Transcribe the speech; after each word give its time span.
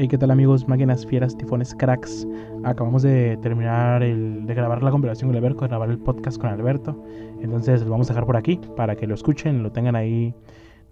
Hey, 0.00 0.06
¿qué 0.06 0.16
tal 0.16 0.30
amigos? 0.30 0.68
Máquinas, 0.68 1.04
fieras, 1.04 1.36
tifones, 1.36 1.74
cracks. 1.74 2.24
Acabamos 2.62 3.02
de 3.02 3.36
terminar 3.42 4.04
el, 4.04 4.46
de 4.46 4.54
grabar 4.54 4.80
la 4.80 4.92
conversación 4.92 5.28
con 5.28 5.36
Alberto, 5.36 5.62
de 5.62 5.66
grabar 5.66 5.90
el 5.90 5.98
podcast 5.98 6.40
con 6.40 6.50
Alberto. 6.50 7.04
Entonces 7.40 7.82
lo 7.82 7.90
vamos 7.90 8.08
a 8.08 8.12
dejar 8.12 8.24
por 8.24 8.36
aquí 8.36 8.60
para 8.76 8.94
que 8.94 9.08
lo 9.08 9.16
escuchen, 9.16 9.64
lo 9.64 9.72
tengan 9.72 9.96
ahí 9.96 10.36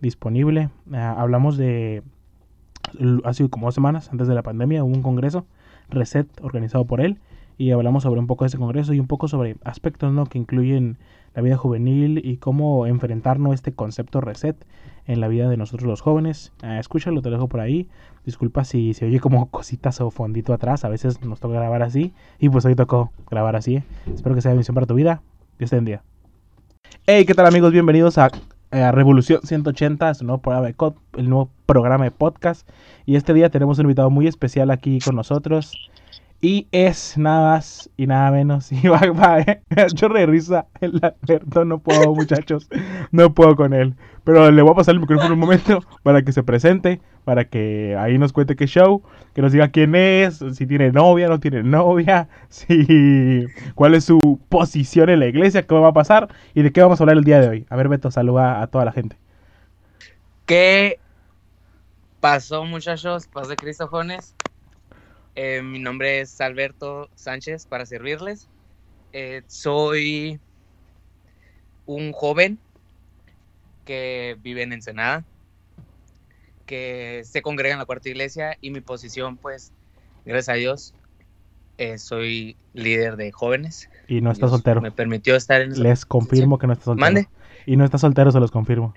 disponible. 0.01 0.71
Ah, 0.93 1.15
hablamos 1.17 1.57
de, 1.57 2.03
hace 3.23 3.49
como 3.49 3.69
dos 3.69 3.77
semanas 3.77 4.11
antes 4.11 4.27
de 4.27 4.35
la 4.35 4.43
pandemia, 4.43 4.83
hubo 4.83 4.93
un 4.93 5.03
congreso, 5.03 5.47
Reset, 5.89 6.27
organizado 6.43 6.85
por 6.85 7.01
él. 7.01 7.21
Y 7.59 7.71
hablamos 7.71 8.03
sobre 8.03 8.21
un 8.21 8.27
poco 8.27 8.45
de 8.45 8.49
ese 8.49 8.59
congreso 8.59 8.93
y 8.93 9.01
un 9.01 9.07
poco 9.07 9.29
sobre 9.29 9.57
aspectos 9.65 10.13
¿no? 10.13 10.27
que 10.27 10.39
incluyen 10.39 10.99
la 11.35 11.43
vida 11.43 11.57
juvenil 11.57 12.21
y 12.25 12.37
cómo 12.37 12.87
enfrentarnos 12.87 13.55
este 13.55 13.73
concepto 13.73 14.21
reset 14.21 14.57
en 15.07 15.21
la 15.21 15.29
vida 15.29 15.49
de 15.49 15.57
nosotros 15.57 15.89
los 15.89 16.01
jóvenes. 16.01 16.53
Ah, 16.63 16.79
escúchalo, 16.79 17.23
te 17.23 17.31
dejo 17.31 17.49
por 17.49 17.61
ahí. 17.61 17.89
Disculpa 18.25 18.65
si 18.65 18.95
se 18.95 19.07
oye 19.07 19.21
como 19.21 19.47
cositas 19.51 20.01
o 20.01 20.11
fondito 20.11 20.53
atrás. 20.53 20.85
A 20.85 20.89
veces 20.89 21.23
nos 21.23 21.41
toca 21.41 21.55
grabar 21.55 21.83
así. 21.83 22.13
Y 22.39 22.49
pues 22.49 22.65
hoy 22.65 22.75
tocó 22.75 23.13
grabar 23.31 23.57
así. 23.57 23.77
¿eh? 23.77 23.85
Espero 24.13 24.35
que 24.35 24.43
sea 24.43 24.53
de 24.53 24.59
misión 24.59 24.75
para 24.75 24.87
tu 24.87 24.95
vida. 24.95 25.23
Dios 25.59 25.71
te 25.71 25.77
bendiga. 25.77 26.03
Hey, 27.07 27.25
¿qué 27.25 27.35
tal 27.35 27.47
amigos? 27.47 27.73
Bienvenidos 27.73 28.19
a, 28.19 28.31
Revolución 28.71 29.41
180, 29.43 30.13
su 30.15 30.25
el 30.25 31.29
nuevo 31.31 31.51
programa 31.65 32.05
de 32.05 32.11
podcast. 32.11 32.69
Y 33.07 33.17
este 33.17 33.33
día 33.33 33.49
tenemos 33.49 33.79
un 33.79 33.85
invitado 33.85 34.11
muy 34.11 34.27
especial 34.27 34.71
aquí 34.71 34.99
con 34.99 35.15
nosotros. 35.17 35.91
Y 36.41 36.69
es 36.71 37.17
nada 37.17 37.53
más 37.53 37.91
y 37.97 38.07
nada 38.07 38.31
menos. 38.31 38.71
Y 38.73 38.89
va, 38.89 39.01
va, 39.13 39.41
eh. 39.41 39.63
chorro 39.95 40.19
de 40.19 40.27
risa. 40.27 40.67
El 40.81 41.01
Alberto, 41.03 41.65
no 41.65 41.79
puedo, 41.79 42.15
muchachos. 42.15 42.69
No 43.11 43.33
puedo 43.35 43.57
con 43.57 43.73
él. 43.73 43.95
Pero 44.25 44.51
le 44.51 44.63
voy 44.63 44.73
a 44.73 44.75
pasar 44.75 44.95
el 44.95 45.01
micrófono 45.01 45.35
un 45.35 45.41
momento 45.41 45.81
para 46.03 46.23
que 46.23 46.33
se 46.33 46.43
presente, 46.43 47.01
para 47.25 47.45
que 47.45 47.97
ahí 47.97 48.19
nos 48.19 48.33
cuente 48.33 48.57
qué 48.57 48.67
show, 48.67 49.03
que 49.35 49.41
nos 49.41 49.53
diga 49.53 49.69
quién 49.69 49.95
es, 49.95 50.45
si 50.53 50.67
tiene 50.67 50.91
novia, 50.91 51.29
no 51.29 51.39
tiene 51.39 51.63
novia, 51.63 52.29
si 52.49 53.47
cuál 53.77 53.95
es 53.95 54.05
su 54.05 54.41
posición 54.49 55.11
en 55.11 55.21
la 55.21 55.27
iglesia, 55.27 55.63
qué 55.63 55.75
va 55.75 55.89
a 55.89 55.93
pasar 55.93 56.29
y 56.55 56.63
de 56.63 56.73
qué 56.73 56.83
vamos 56.83 57.01
a 57.01 57.05
hablar 57.05 57.19
el 57.19 57.25
día 57.25 57.41
de 57.41 57.49
hoy. 57.49 57.67
A 57.71 57.77
ver, 57.77 57.89
Beto, 57.89 58.11
saluda 58.11 58.63
a 58.63 58.67
toda 58.67 58.85
la 58.85 58.93
gente. 58.93 59.17
¿Qué 60.45 60.99
pasó, 62.21 62.65
muchachos? 62.65 63.29
Paz 63.29 63.49
de 63.49 63.55
Cristo, 63.55 63.89
eh, 65.37 65.63
mi 65.63 65.79
nombre 65.79 66.21
es 66.21 66.41
Alberto 66.41 67.09
Sánchez 67.15 67.67
para 67.67 67.87
servirles. 67.87 68.49
Eh, 69.13 69.43
soy 69.47 70.41
un 71.85 72.13
joven 72.13 72.59
que 73.85 74.37
vive 74.43 74.63
en 74.63 74.73
Ensenada, 74.73 75.25
que 76.65 77.23
se 77.25 77.43
congrega 77.43 77.75
en 77.75 77.79
la 77.79 77.85
cuarta 77.85 78.09
iglesia 78.09 78.57
y 78.61 78.71
mi 78.71 78.81
posición, 78.81 79.37
pues, 79.37 79.73
gracias 80.25 80.49
a 80.49 80.59
Dios, 80.59 80.95
eh, 81.79 81.99
soy 81.99 82.57
líder 82.73 83.17
de 83.17 83.31
jóvenes. 83.31 83.89
Y 84.09 84.23
no 84.23 84.33
está 84.33 84.49
soltero. 84.49 84.81
Me 84.81 84.91
permitió 84.91 85.37
estar 85.37 85.61
en... 85.61 85.81
Les 85.83 86.05
confirmo 86.07 86.59
que 86.59 86.67
no 86.67 86.73
está 86.73 86.87
soltero. 86.87 87.07
¿Mande? 87.07 87.29
Y 87.67 87.77
no 87.77 87.85
está 87.85 87.99
soltero, 87.99 88.33
se 88.33 88.41
los 88.41 88.51
confirmo. 88.51 88.95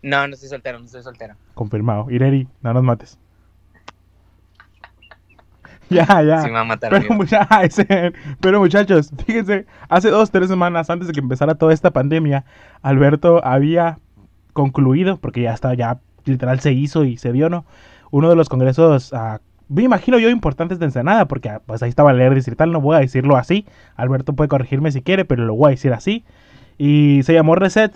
No, 0.00 0.28
no 0.28 0.34
estoy 0.34 0.48
soltero, 0.48 0.78
no 0.78 0.86
estoy 0.86 1.02
soltero. 1.02 1.34
Confirmado. 1.54 2.08
Ireri, 2.10 2.48
no 2.62 2.72
nos 2.72 2.84
mates. 2.84 3.18
Ya, 5.90 6.22
ya. 6.22 6.42
Sí, 6.42 6.48
me 6.48 6.54
va 6.54 6.60
a 6.60 6.64
matar. 6.64 6.90
Pero, 6.90 8.12
pero, 8.40 8.60
muchachos, 8.60 9.10
fíjense, 9.26 9.66
hace 9.88 10.10
dos, 10.10 10.30
tres 10.30 10.48
semanas 10.48 10.90
antes 10.90 11.08
de 11.08 11.14
que 11.14 11.20
empezara 11.20 11.54
toda 11.54 11.72
esta 11.72 11.90
pandemia, 11.90 12.44
Alberto 12.82 13.44
había 13.44 13.98
concluido, 14.52 15.16
porque 15.16 15.42
ya 15.42 15.54
está, 15.54 15.74
ya 15.74 15.98
literal 16.24 16.60
se 16.60 16.72
hizo 16.72 17.04
y 17.04 17.16
se 17.16 17.32
vio, 17.32 17.48
¿no? 17.48 17.64
Uno 18.10 18.28
de 18.28 18.36
los 18.36 18.48
congresos, 18.48 19.12
uh, 19.12 19.38
me 19.68 19.82
imagino 19.82 20.18
yo, 20.18 20.30
importantes 20.30 20.78
de 20.78 20.86
Ensenada, 20.86 21.26
porque 21.26 21.48
ah, 21.50 21.62
pues 21.64 21.82
ahí 21.82 21.90
estaba 21.90 22.12
leer 22.12 22.42
tal 22.56 22.72
no 22.72 22.80
voy 22.80 22.96
a 22.96 23.00
decirlo 23.00 23.36
así. 23.36 23.66
Alberto 23.96 24.32
puede 24.34 24.48
corregirme 24.48 24.92
si 24.92 25.02
quiere, 25.02 25.24
pero 25.24 25.44
lo 25.44 25.54
voy 25.54 25.68
a 25.68 25.70
decir 25.70 25.92
así. 25.92 26.24
Y 26.78 27.22
se 27.24 27.34
llamó 27.34 27.54
Reset. 27.54 27.92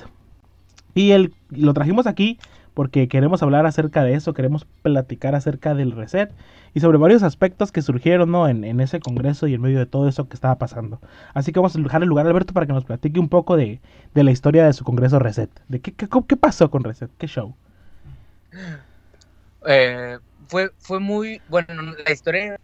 Y 0.94 1.12
el, 1.12 1.32
lo 1.50 1.72
trajimos 1.72 2.06
aquí 2.06 2.38
porque 2.74 3.08
queremos 3.08 3.42
hablar 3.42 3.66
acerca 3.66 4.02
de 4.02 4.14
eso, 4.14 4.34
queremos 4.34 4.64
platicar 4.82 5.34
acerca 5.34 5.74
del 5.74 5.92
reset 5.92 6.32
y 6.74 6.80
sobre 6.80 6.98
varios 6.98 7.22
aspectos 7.22 7.70
que 7.70 7.82
surgieron 7.82 8.30
¿no? 8.30 8.48
en, 8.48 8.80
ese 8.80 9.00
congreso 9.00 9.46
y 9.46 9.54
en 9.54 9.60
medio 9.60 9.78
de 9.78 9.86
todo 9.86 10.08
eso 10.08 10.28
que 10.28 10.34
estaba 10.34 10.56
pasando. 10.56 11.00
Así 11.34 11.52
que 11.52 11.58
vamos 11.58 11.76
a 11.76 11.80
dejar 11.80 12.02
el 12.02 12.08
lugar 12.08 12.26
a 12.26 12.30
Alberto 12.30 12.54
para 12.54 12.66
que 12.66 12.72
nos 12.72 12.84
platique 12.84 13.20
un 13.20 13.28
poco 13.28 13.56
de, 13.56 13.80
la 14.14 14.30
historia 14.30 14.64
de 14.64 14.72
su 14.72 14.84
congreso 14.84 15.18
reset. 15.18 15.50
De 15.68 15.80
qué, 15.80 15.92
qué, 15.92 16.36
pasó 16.36 16.70
con 16.70 16.82
reset, 16.84 17.10
qué 17.18 17.26
show. 17.26 17.54
Eh, 19.66 20.18
fue, 20.48 20.70
fue 20.78 20.98
muy, 20.98 21.40
bueno, 21.48 21.82
la 22.04 22.12
historia 22.12 22.58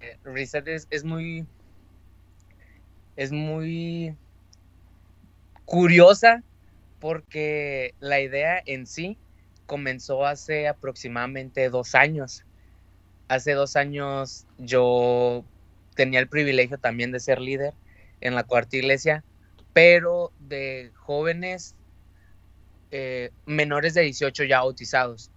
de 0.00 0.18
reset 0.24 0.68
es, 0.68 0.86
es 0.90 1.04
muy, 1.04 1.46
es 3.16 3.32
muy 3.32 4.14
curiosa 5.64 6.42
porque 7.00 7.94
la 8.00 8.20
idea 8.20 8.62
en 8.66 8.86
sí 8.86 9.18
comenzó 9.66 10.26
hace 10.26 10.68
aproximadamente 10.68 11.68
dos 11.70 11.94
años. 11.94 12.44
Hace 13.28 13.52
dos 13.52 13.76
años 13.76 14.46
yo 14.58 15.44
tenía 15.94 16.20
el 16.20 16.28
privilegio 16.28 16.78
también 16.78 17.12
de 17.12 17.20
ser 17.20 17.40
líder 17.40 17.74
en 18.20 18.34
la 18.34 18.44
cuarta 18.44 18.76
iglesia, 18.76 19.24
pero 19.72 20.32
de 20.38 20.92
jóvenes 20.94 21.74
eh, 22.90 23.30
menores 23.46 23.94
de 23.94 24.02
18 24.02 24.44
ya 24.44 24.60
bautizados. 24.60 25.30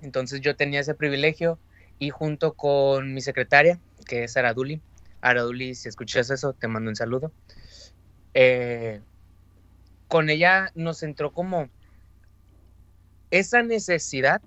Entonces 0.00 0.40
yo 0.40 0.56
tenía 0.56 0.80
ese 0.80 0.94
privilegio 0.94 1.58
y 1.98 2.10
junto 2.10 2.54
con 2.54 3.14
mi 3.14 3.20
secretaria, 3.20 3.78
que 4.06 4.24
es 4.24 4.36
Araduli, 4.36 4.80
Araduli, 5.20 5.74
si 5.74 5.88
escuchas 5.88 6.30
eso, 6.30 6.52
te 6.52 6.68
mando 6.68 6.90
un 6.90 6.96
saludo. 6.96 7.32
Eh, 8.34 9.00
con 10.08 10.30
ella 10.30 10.70
nos 10.74 11.02
entró 11.02 11.32
como 11.32 11.68
esa 13.32 13.62
necesidad 13.62 14.42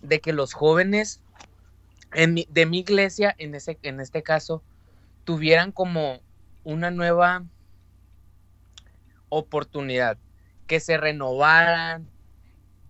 de 0.00 0.20
que 0.20 0.32
los 0.32 0.54
jóvenes 0.54 1.22
de 2.14 2.66
mi 2.66 2.78
iglesia, 2.78 3.34
en, 3.38 3.54
ese, 3.54 3.78
en 3.82 4.00
este 4.00 4.22
caso, 4.22 4.62
tuvieran 5.24 5.72
como 5.72 6.20
una 6.64 6.90
nueva 6.90 7.44
oportunidad, 9.28 10.16
que 10.66 10.80
se 10.80 10.96
renovaran, 10.96 12.08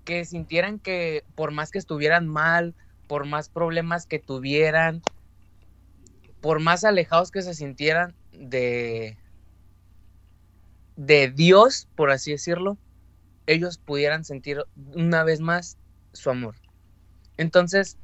que 0.04 0.24
sintieran 0.24 0.78
que 0.78 1.24
por 1.34 1.50
más 1.50 1.72
que 1.72 1.78
estuvieran 1.78 2.28
mal, 2.28 2.76
por 3.08 3.26
más 3.26 3.48
problemas 3.48 4.06
que 4.06 4.20
tuvieran, 4.20 5.02
por 6.40 6.60
más 6.60 6.84
alejados 6.84 7.32
que 7.32 7.42
se 7.42 7.54
sintieran 7.54 8.14
de, 8.30 9.18
de 10.94 11.28
Dios, 11.28 11.88
por 11.96 12.12
así 12.12 12.30
decirlo, 12.30 12.78
ellos 13.48 13.78
pudieran 13.78 14.24
sentir 14.24 14.62
una 14.94 15.24
vez 15.24 15.40
más 15.40 15.78
su 16.12 16.30
amor. 16.30 16.54
Entonces, 17.38 17.96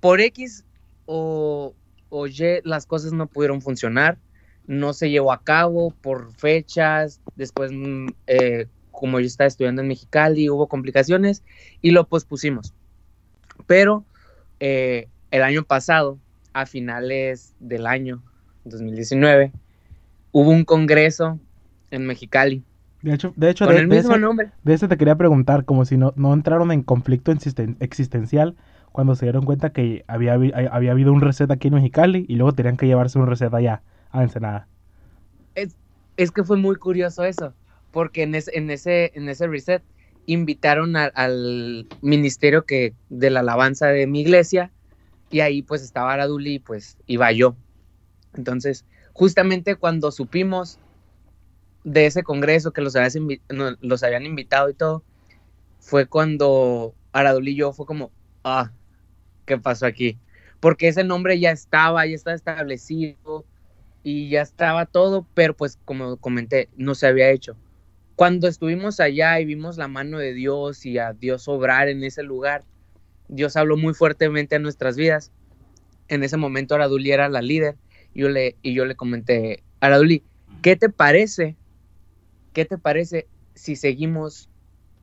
por 0.00 0.20
X 0.20 0.64
o, 1.04 1.74
Y 2.10 2.60
las 2.64 2.86
cosas 2.86 3.12
no 3.12 3.26
pudieron 3.26 3.60
funcionar, 3.60 4.18
no 4.66 4.94
se 4.94 5.10
llevó 5.10 5.32
a 5.32 5.42
cabo 5.42 5.90
por 5.90 6.32
fechas, 6.32 7.20
después 7.36 7.70
mm, 7.72 8.06
eh, 8.26 8.66
como 8.90 9.20
yo 9.20 9.26
estaba 9.26 9.48
estudiando 9.48 9.82
en 9.82 9.88
Mexicali 9.88 10.48
hubo 10.48 10.66
complicaciones 10.66 11.42
y 11.82 11.90
lo 11.90 12.08
pospusimos. 12.08 12.72
Pero 13.66 14.04
eh, 14.60 15.08
el 15.30 15.42
año 15.42 15.64
pasado, 15.64 16.18
a 16.54 16.64
finales 16.64 17.54
del 17.60 17.86
año 17.86 18.22
2019, 18.64 19.52
hubo 20.32 20.50
un 20.50 20.64
congreso 20.64 21.38
en 21.90 22.06
Mexicali 22.06 22.64
de 23.02 23.14
hecho, 23.14 23.32
de 23.36 23.50
hecho, 23.50 23.66
de, 23.66 23.76
el 23.76 23.88
mismo 23.88 24.12
ese, 24.12 24.20
nombre. 24.20 24.50
De 24.64 24.74
ese 24.74 24.88
te 24.88 24.96
quería 24.96 25.16
preguntar, 25.16 25.64
como 25.64 25.84
si 25.84 25.96
no, 25.96 26.12
no 26.16 26.32
entraron 26.32 26.72
en 26.72 26.82
conflicto 26.82 27.32
existencial 27.80 28.56
cuando 28.92 29.14
se 29.14 29.26
dieron 29.26 29.44
cuenta 29.44 29.70
que 29.70 30.04
había, 30.06 30.34
había 30.34 30.90
habido 30.90 31.12
un 31.12 31.20
reset 31.20 31.50
aquí 31.50 31.68
en 31.68 31.74
Mexicali 31.74 32.24
y 32.28 32.36
luego 32.36 32.52
tenían 32.52 32.76
que 32.76 32.86
llevarse 32.86 33.18
un 33.18 33.26
reset 33.26 33.52
allá, 33.52 33.82
a 34.10 34.22
Ensenada. 34.22 34.68
Es, 35.54 35.76
es 36.16 36.30
que 36.30 36.42
fue 36.44 36.56
muy 36.56 36.76
curioso 36.76 37.24
eso, 37.24 37.52
porque 37.90 38.22
en, 38.22 38.34
en, 38.34 38.70
ese, 38.70 39.12
en 39.14 39.28
ese 39.28 39.46
reset 39.46 39.82
invitaron 40.24 40.96
al 40.96 41.86
ministerio 42.02 42.64
que, 42.64 42.94
de 43.10 43.30
la 43.30 43.40
alabanza 43.40 43.88
de 43.88 44.06
mi 44.06 44.22
iglesia 44.22 44.72
y 45.30 45.40
ahí 45.40 45.62
pues 45.62 45.82
estaba 45.82 46.12
Araduli 46.12 46.54
y 46.54 46.58
pues 46.58 46.96
iba 47.06 47.30
yo. 47.32 47.54
Entonces, 48.34 48.84
justamente 49.12 49.76
cuando 49.76 50.10
supimos 50.10 50.78
de 51.86 52.06
ese 52.06 52.24
congreso 52.24 52.72
que 52.72 52.82
los, 52.82 52.94
los 53.80 54.02
habían 54.02 54.26
invitado 54.26 54.68
y 54.68 54.74
todo, 54.74 55.04
fue 55.78 56.06
cuando 56.06 56.94
Aradul 57.12 57.48
y 57.48 57.54
yo 57.54 57.72
fue 57.72 57.86
como, 57.86 58.10
ah, 58.44 58.72
¿qué 59.46 59.56
pasó 59.56 59.86
aquí? 59.86 60.18
Porque 60.58 60.88
ese 60.88 61.04
nombre 61.04 61.38
ya 61.38 61.52
estaba, 61.52 62.04
ya 62.04 62.14
estaba 62.14 62.34
establecido 62.34 63.44
y 64.02 64.28
ya 64.28 64.42
estaba 64.42 64.86
todo, 64.86 65.26
pero 65.32 65.54
pues 65.54 65.78
como 65.84 66.16
comenté, 66.16 66.68
no 66.76 66.94
se 66.96 67.06
había 67.06 67.30
hecho. 67.30 67.56
Cuando 68.16 68.48
estuvimos 68.48 68.98
allá 69.00 69.38
y 69.38 69.44
vimos 69.44 69.76
la 69.76 69.88
mano 69.88 70.18
de 70.18 70.32
Dios 70.32 70.84
y 70.84 70.98
a 70.98 71.12
Dios 71.12 71.46
obrar 71.46 71.88
en 71.88 72.02
ese 72.02 72.24
lugar, 72.24 72.64
Dios 73.28 73.56
habló 73.56 73.76
muy 73.76 73.94
fuertemente 73.94 74.56
a 74.56 74.58
nuestras 74.58 74.96
vidas. 74.96 75.30
En 76.08 76.24
ese 76.24 76.36
momento 76.36 76.74
Araduli 76.74 77.12
era 77.12 77.28
la 77.28 77.42
líder 77.42 77.76
yo 78.16 78.28
le, 78.28 78.56
y 78.62 78.74
yo 78.74 78.84
le 78.86 78.96
comenté, 78.96 79.62
Araduli, 79.80 80.22
¿qué 80.62 80.74
te 80.74 80.88
parece? 80.88 81.56
¿Qué 82.56 82.64
te 82.64 82.78
parece 82.78 83.26
si 83.54 83.76
seguimos 83.76 84.48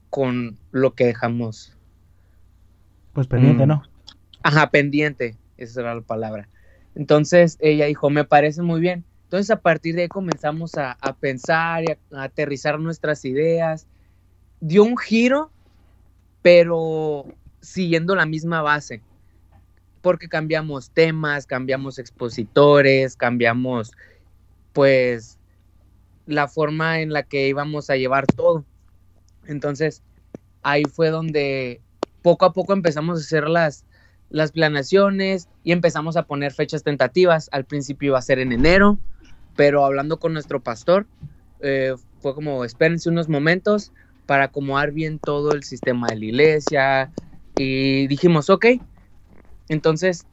con 0.10 0.58
lo 0.72 0.96
que 0.96 1.06
dejamos? 1.06 1.78
Pues 3.14 3.28
pendiente, 3.28 3.66
Mm. 3.66 3.70
¿no? 3.70 3.84
Ajá, 4.42 4.72
pendiente, 4.72 5.38
esa 5.58 5.82
era 5.82 5.94
la 5.94 6.02
palabra. 6.02 6.50
Entonces 6.96 7.60
ella 7.62 7.86
dijo, 7.86 8.10
me 8.10 8.24
parece 8.24 8.64
muy 8.64 8.82
bien. 8.82 9.06
Entonces 9.26 9.52
a 9.52 9.62
partir 9.62 9.94
de 9.94 10.02
ahí 10.02 10.08
comenzamos 10.08 10.80
a, 10.80 10.94
a 10.94 11.14
pensar 11.14 11.84
y 11.84 11.92
a, 11.92 12.20
a 12.20 12.24
aterrizar 12.24 12.80
nuestras 12.80 13.24
ideas. 13.24 13.86
Dio 14.60 14.84
un 14.84 14.98
giro, 14.98 15.52
pero 16.42 17.28
siguiendo 17.62 18.16
la 18.16 18.26
misma 18.26 18.64
base. 18.64 19.04
Porque 20.02 20.28
cambiamos 20.28 20.90
temas, 20.90 21.46
cambiamos 21.46 22.00
expositores, 22.00 23.16
cambiamos 23.16 23.92
pues 24.74 25.38
la 26.26 26.48
forma 26.48 27.02
en 27.02 27.12
la 27.12 27.24
que 27.24 27.48
íbamos 27.48 27.90
a 27.90 27.96
llevar 27.96 28.26
todo. 28.28 28.66
Entonces 29.46 30.04
ahí 30.62 30.86
fue 30.86 31.10
donde 31.10 31.82
poco 32.22 32.46
a 32.46 32.54
poco 32.54 32.74
empezamos 32.74 33.20
a 33.20 33.22
hacer 33.22 33.50
las, 33.50 33.86
las 34.30 34.52
planeaciones 34.52 35.50
y 35.64 35.72
empezamos 35.72 36.18
a 36.18 36.24
poner 36.24 36.54
fechas 36.54 36.84
tentativas. 36.84 37.50
Al 37.52 37.66
principio 37.66 38.08
iba 38.10 38.20
a 38.20 38.24
ser 38.24 38.40
en 38.40 38.52
enero, 38.52 38.98
pero 39.56 39.86
hablando 39.86 40.20
con 40.20 40.34
nuestro 40.34 40.62
pastor, 40.62 41.06
eh, 41.60 41.96
fue 42.20 42.34
como 42.34 42.64
espérense 42.64 43.10
unos 43.10 43.30
momentos 43.30 43.92
para 44.26 44.46
acomodar 44.46 44.92
bien 44.92 45.20
todo 45.20 45.52
el 45.52 45.64
sistema 45.64 46.08
de 46.08 46.16
la 46.16 46.26
iglesia 46.26 47.12
y 47.58 48.08
dijimos, 48.08 48.50
ok, 48.50 48.66
entonces, 49.70 50.26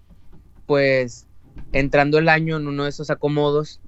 pues 0.66 1.26
entrando 1.72 2.18
el 2.18 2.28
año 2.28 2.56
en 2.56 2.68
uno 2.68 2.84
de 2.84 2.90
esos 2.90 3.10
acomodos, 3.10 3.80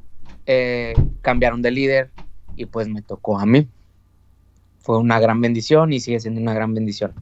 eh, 0.47 0.95
cambiaron 1.21 1.63
de 1.63 1.71
líder 1.71 2.11
y 2.57 2.67
pues 2.67 2.89
me 2.89 3.03
tocó 3.03 3.39
a 3.39 3.47
mí. 3.47 3.69
Fue 4.81 4.99
una 4.99 5.21
gran 5.21 5.41
bendición 5.41 5.93
y 5.93 6.01
sigue 6.01 6.21
siendo 6.21 6.41
una 6.41 6.55
gran 6.55 6.75
bendición. 6.75 7.15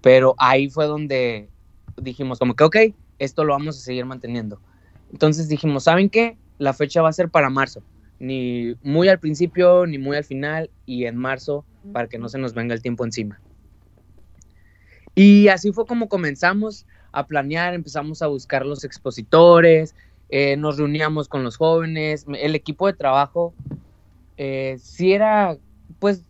Pero 0.00 0.34
ahí 0.38 0.70
fue 0.70 0.86
donde 0.86 1.48
dijimos 1.96 2.38
como 2.38 2.54
que, 2.54 2.64
ok, 2.64 2.76
esto 3.18 3.44
lo 3.44 3.52
vamos 3.52 3.76
a 3.76 3.80
seguir 3.80 4.04
manteniendo. 4.04 4.60
Entonces 5.12 5.48
dijimos, 5.48 5.84
¿saben 5.84 6.08
qué? 6.10 6.36
La 6.58 6.72
fecha 6.72 7.02
va 7.02 7.08
a 7.08 7.12
ser 7.12 7.28
para 7.28 7.50
marzo. 7.50 7.82
Ni 8.18 8.74
muy 8.82 9.08
al 9.08 9.18
principio, 9.18 9.86
ni 9.86 9.98
muy 9.98 10.16
al 10.16 10.24
final, 10.24 10.70
y 10.86 11.04
en 11.04 11.16
marzo, 11.16 11.64
para 11.92 12.08
que 12.08 12.18
no 12.18 12.28
se 12.28 12.38
nos 12.38 12.54
venga 12.54 12.74
el 12.74 12.82
tiempo 12.82 13.04
encima. 13.04 13.40
Y 15.14 15.48
así 15.48 15.72
fue 15.72 15.86
como 15.86 16.08
comenzamos 16.08 16.86
a 17.12 17.26
planear, 17.26 17.74
empezamos 17.74 18.20
a 18.22 18.26
buscar 18.26 18.66
los 18.66 18.84
expositores, 18.84 19.94
eh, 20.28 20.56
nos 20.56 20.78
reuníamos 20.78 21.28
con 21.28 21.44
los 21.44 21.56
jóvenes, 21.56 22.26
el 22.38 22.54
equipo 22.54 22.86
de 22.86 22.94
trabajo 22.94 23.54
eh, 24.36 24.76
sí 24.80 25.12
era 25.12 25.56
pues 25.98 26.22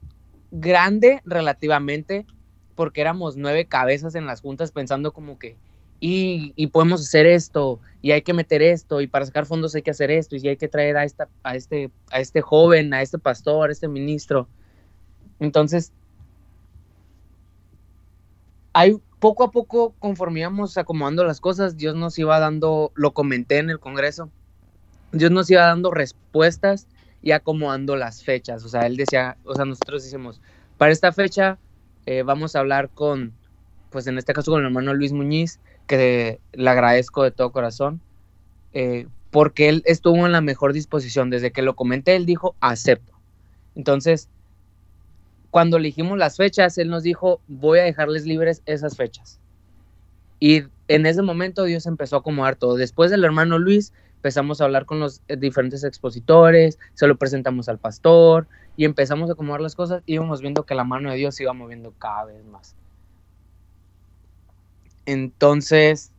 grande 0.50 1.22
relativamente, 1.25 2.26
porque 2.75 3.00
éramos 3.00 3.37
nueve 3.37 3.66
cabezas 3.66 4.14
en 4.14 4.26
las 4.26 4.40
juntas 4.40 4.70
pensando 4.70 5.12
como 5.12 5.38
que, 5.38 5.56
y, 5.98 6.66
podemos 6.69 7.00
hacer 7.00 7.26
esto, 7.26 7.81
y 8.02 8.12
hay 8.12 8.22
que 8.22 8.34
meter 8.34 8.62
esto, 8.62 9.00
y 9.00 9.06
para 9.06 9.25
sacar 9.25 9.46
fondos 9.46 9.75
hay 9.75 9.82
que 9.82 9.90
hacer 9.90 10.10
esto, 10.10 10.37
y 10.37 10.46
hay 10.46 10.56
que 10.56 10.69
traer 10.69 10.96
a, 10.96 11.04
esta, 11.04 11.28
a, 11.42 11.56
este, 11.56 11.90
a 12.10 12.20
este 12.20 12.42
joven, 12.42 12.92
a 12.92 13.02
este 13.02 13.19
pastor, 13.19 13.70
a 13.70 13.72
este 13.72 13.88
ministro. 13.88 14.46
Entonces, 15.40 15.92
hay 18.72 19.00
poco 19.26 19.43
a 19.43 19.50
poco, 19.50 19.93
conforme 19.99 20.38
íbamos 20.38 20.78
acomodando 20.78 21.25
las 21.25 21.40
cosas, 21.40 21.76
Dios 21.76 21.96
nos 21.96 22.17
iba 22.17 22.38
dando, 22.38 22.93
lo 22.94 23.11
comenté 23.11 23.58
en 23.58 23.70
el 23.70 23.81
Congreso, 23.81 24.31
Dios 25.11 25.32
nos 25.32 25.50
iba 25.50 25.62
dando 25.62 25.90
respuestas 25.90 26.87
y 27.23 27.32
acomodando 27.32 27.96
las 27.96 28.23
fechas. 28.23 28.64
O 28.64 28.69
sea, 28.69 28.82
Él 28.87 28.96
decía, 28.96 29.37
o 29.44 29.56
sea, 29.56 29.64
nosotros 29.64 30.05
decimos, 30.05 30.40
para 30.78 30.93
esta 30.93 31.11
fecha 31.11 31.58
eh, 32.06 32.23
vamos 32.23 32.55
a 32.55 32.61
hablar 32.61 32.88
con, 32.88 33.32
pues 33.90 34.06
en 34.06 34.17
este 34.17 34.32
caso 34.32 34.52
con 34.52 34.61
el 34.61 34.67
hermano 34.67 34.94
Luis 34.94 35.11
Muñiz, 35.11 35.58
que 35.88 36.38
le 36.52 36.70
agradezco 36.70 37.25
de 37.25 37.32
todo 37.32 37.50
corazón, 37.50 38.00
eh, 38.75 39.08
porque 39.32 39.69
él 39.69 39.82
estuvo 39.87 40.25
en 40.25 40.31
la 40.31 40.40
mejor 40.40 40.73
disposición. 40.73 41.31
Desde 41.31 41.50
que 41.50 41.62
lo 41.62 41.75
comenté, 41.75 42.14
él 42.14 42.26
dijo, 42.26 42.55
acepto. 42.61 43.12
Entonces, 43.75 44.28
cuando 45.56 45.78
elegimos 45.78 46.18
las 46.18 46.36
fechas, 46.36 46.76
él 46.76 46.90
nos 46.90 47.02
dijo, 47.02 47.40
voy 47.48 47.78
a 47.78 47.84
dejarles 47.84 48.26
libres 48.26 48.60
esas 48.66 48.94
fechas. 48.94 49.40
Y 50.38 50.64
en 50.86 51.06
ese 51.06 51.22
momento 51.22 51.64
Dios 51.64 51.86
empezó 51.86 52.16
a 52.16 52.18
acomodar 52.18 52.56
todo. 52.56 52.76
Después 52.76 53.10
del 53.10 53.24
hermano 53.24 53.58
Luis, 53.58 53.94
empezamos 54.16 54.60
a 54.60 54.64
hablar 54.64 54.84
con 54.84 55.00
los 55.00 55.22
diferentes 55.26 55.82
expositores, 55.82 56.78
se 56.92 57.06
lo 57.06 57.16
presentamos 57.16 57.70
al 57.70 57.78
pastor 57.78 58.48
y 58.76 58.84
empezamos 58.84 59.30
a 59.30 59.32
acomodar 59.32 59.62
las 59.62 59.74
cosas 59.74 60.02
y 60.04 60.16
íbamos 60.16 60.42
viendo 60.42 60.66
que 60.66 60.74
la 60.74 60.84
mano 60.84 61.10
de 61.10 61.16
Dios 61.16 61.34
se 61.34 61.44
iba 61.44 61.54
moviendo 61.54 61.94
cada 61.98 62.26
vez 62.26 62.44
más. 62.44 62.76
Entonces, 65.06 66.12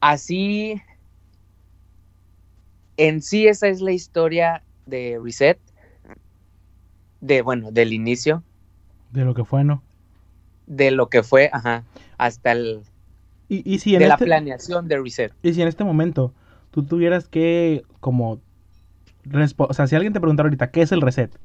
así, 0.00 0.82
en 2.96 3.22
sí 3.22 3.46
esa 3.46 3.68
es 3.68 3.80
la 3.80 3.92
historia 3.92 4.64
de 4.86 5.20
Reset, 5.22 5.60
de, 7.20 7.42
bueno, 7.42 7.70
del 7.70 7.92
inicio. 7.92 8.42
De 9.12 9.24
lo 9.24 9.34
que 9.34 9.44
fue, 9.44 9.64
¿no? 9.64 9.82
De 10.66 10.90
lo 10.90 11.08
que 11.08 11.22
fue, 11.22 11.50
ajá, 11.52 11.84
hasta 12.18 12.52
el... 12.52 12.80
Y, 13.48 13.70
y 13.70 13.78
si 13.78 13.94
en 13.94 14.00
de 14.00 14.06
este, 14.06 14.08
la 14.08 14.16
planeación 14.16 14.88
de 14.88 14.98
Reset. 14.98 15.32
Y 15.42 15.52
si 15.52 15.60
en 15.60 15.68
este 15.68 15.84
momento 15.84 16.32
tú 16.70 16.84
tuvieras 16.84 17.28
que, 17.28 17.84
como, 18.00 18.40
o 19.58 19.74
sea, 19.74 19.86
si 19.86 19.94
alguien 19.94 20.12
te 20.12 20.20
preguntara 20.20 20.46
ahorita, 20.46 20.70
¿qué 20.70 20.82
es 20.82 20.92
el 20.92 21.02
reset? 21.02 21.38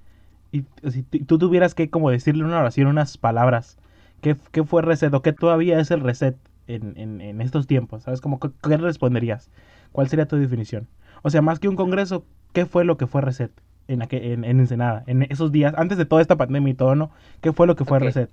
Y 0.52 0.64
si 0.90 1.04
tú 1.04 1.38
tuvieras 1.38 1.76
que, 1.76 1.90
como, 1.90 2.10
decirle 2.10 2.46
una 2.46 2.60
oración, 2.60 2.88
unas 2.88 3.18
palabras, 3.18 3.78
¿qué, 4.22 4.38
qué 4.52 4.64
fue 4.64 4.82
reset 4.82 5.14
o 5.14 5.22
qué 5.22 5.34
todavía 5.34 5.80
es 5.80 5.92
el 5.92 6.00
reset 6.00 6.38
en, 6.68 6.94
en, 6.98 7.20
en 7.20 7.42
estos 7.42 7.68
tiempos? 7.68 8.04
¿Sabes? 8.04 8.22
Como, 8.22 8.40
¿qué, 8.40 8.50
¿Qué 8.64 8.78
responderías? 8.78 9.50
¿Cuál 9.92 10.08
sería 10.08 10.28
tu 10.28 10.38
definición? 10.38 10.88
O 11.24 11.30
sea, 11.30 11.42
más 11.42 11.60
que 11.60 11.68
un 11.68 11.76
congreso, 11.76 12.24
¿qué 12.54 12.66
fue 12.66 12.86
lo 12.86 12.98
que 12.98 13.08
fue 13.08 13.22
reset 13.22 13.52
en, 13.88 14.02
aquel, 14.02 14.24
en, 14.24 14.44
en 14.44 14.60
Ensenada? 14.60 15.04
En 15.08 15.24
esos 15.24 15.52
días, 15.52 15.74
antes 15.78 15.98
de 15.98 16.06
toda 16.06 16.22
esta 16.22 16.36
pandemia 16.36 16.72
y 16.72 16.76
todo, 16.76 16.96
¿no? 16.96 17.12
¿Qué 17.42 17.54
fue 17.54 17.68
lo 17.68 17.76
que 17.76 17.86
fue 17.86 18.00
reset? 18.00 18.30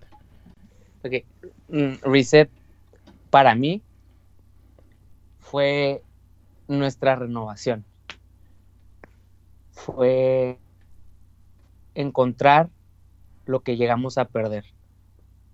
Ok, 1.05 1.13
mm, 1.69 2.11
Reset 2.11 2.51
para 3.31 3.55
mí 3.55 3.83
fue 5.41 6.03
nuestra 6.69 7.17
renovación. 7.17 7.85
Fue 9.73 10.59
encontrar 11.95 12.71
lo 13.47 13.61
que 13.61 13.77
llegamos 13.77 14.19
a 14.19 14.25
perder. 14.25 14.65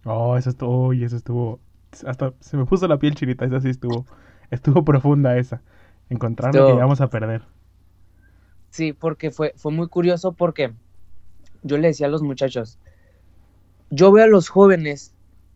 Oh, 0.05 0.37
eso 0.37 0.51
estuvo, 0.51 0.89
uy, 0.89 1.05
eso 1.05 1.17
estuvo, 1.17 1.59
hasta 2.07 2.33
se 2.41 2.57
me 2.57 2.65
puso 2.65 2.87
la 2.89 2.99
piel 2.99 3.15
chinita, 3.15 3.45
esa 3.45 3.61
sí 3.61 3.69
estuvo, 3.69 4.07
estuvo 4.51 4.85
profunda 4.85 5.37
esa. 5.37 5.61
Encontrar 6.09 6.55
lo 6.55 6.67
que 6.67 6.73
llegamos 6.73 7.01
a 7.01 7.09
perder. 7.09 7.43
Sí, 8.71 8.93
porque 8.93 9.31
fue, 9.31 9.53
fue 9.57 9.73
muy 9.73 9.89
curioso 9.89 10.33
porque 10.33 10.73
yo 11.63 11.77
le 11.77 11.89
decía 11.89 12.07
a 12.07 12.11
los 12.11 12.23
muchachos, 12.23 12.79
yo 13.91 14.13
veo 14.13 14.25
a 14.25 14.29
los 14.29 14.49
jóvenes 14.49 15.13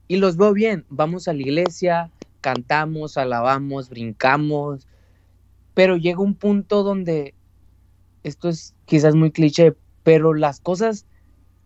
y 0.09 0.16
los 0.16 0.37
veo 0.37 0.52
bien, 0.52 0.85
vamos 0.88 1.28
a 1.28 1.33
la 1.33 1.40
iglesia, 1.40 2.11
cantamos, 2.40 3.16
alabamos, 3.16 3.88
brincamos, 3.88 4.87
pero 5.73 5.97
llega 5.97 6.21
un 6.21 6.35
punto 6.35 6.83
donde, 6.83 7.35
esto 8.23 8.49
es 8.49 8.75
quizás 8.85 9.14
muy 9.14 9.30
cliché, 9.30 9.75
pero 10.02 10.35
las 10.35 10.61
cosas 10.61 11.06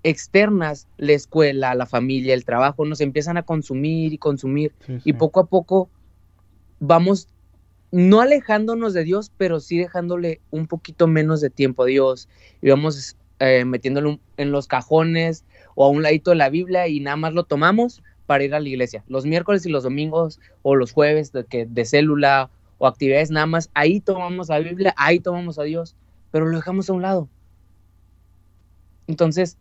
externas, 0.03 0.87
la 0.97 1.13
escuela, 1.13 1.75
la 1.75 1.87
familia, 1.87 2.35
el 2.35 2.45
trabajo, 2.45 2.85
nos 2.85 3.01
empiezan 3.01 3.37
a 3.37 3.43
consumir 3.43 4.13
y 4.13 4.19
consumir 4.19 4.73
Sí, 4.87 5.01
y 5.05 5.13
poco 5.15 5.41
a 5.41 5.47
poco 5.47 5.91
vamos 6.79 7.29
no 7.91 8.21
alejándonos 8.21 8.93
de 8.95 9.05
Dios, 9.05 9.33
pero 9.37 9.61
sí 9.61 9.79
dejándole 9.79 10.41
un 10.51 10.67
poquito 10.67 11.07
menos 11.07 11.41
de 11.41 11.51
tiempo 11.51 11.85
a 11.85 11.87
Dios 11.87 12.29
y 12.61 12.69
vamos 12.71 13.17
eh, 13.39 13.65
metiéndolo 13.65 14.19
en 14.37 14.53
los 14.53 14.67
cajones 14.67 15.45
o 15.75 15.87
a 15.87 15.89
un 15.89 16.03
ladito 16.03 16.31
de 16.31 16.37
la 16.37 16.51
Biblia 16.51 16.89
y 16.89 17.01
nada 17.01 17.17
más 17.17 17.33
lo 17.33 17.45
tomamos 17.45 18.03
para 18.27 18.45
ir 18.45 18.55
a 18.55 18.61
la 18.61 18.69
iglesia. 18.69 19.05
Los 19.09 19.25
miércoles 19.25 19.65
y 19.65 19.71
los 19.71 19.85
domingos 19.85 20.41
o 20.63 20.75
los 20.75 20.93
jueves 20.93 21.33
de, 21.33 21.45
que, 21.45 21.67
de 21.67 21.85
célula 21.85 22.51
o 22.79 22.87
actividades 22.87 23.31
nada 23.31 23.47
más, 23.47 23.71
ahí 23.75 24.01
tomamos 24.01 24.49
la 24.49 24.59
Biblia, 24.59 24.95
ahí 24.97 25.21
tomamos 25.21 25.59
a 25.59 25.63
Dios, 25.63 25.97
pero 26.31 26.47
lo 26.47 26.57
dejamos 26.57 26.91
a 26.91 26.93
un 26.93 27.03
lado. 27.03 27.29
Entonces, 29.07 29.57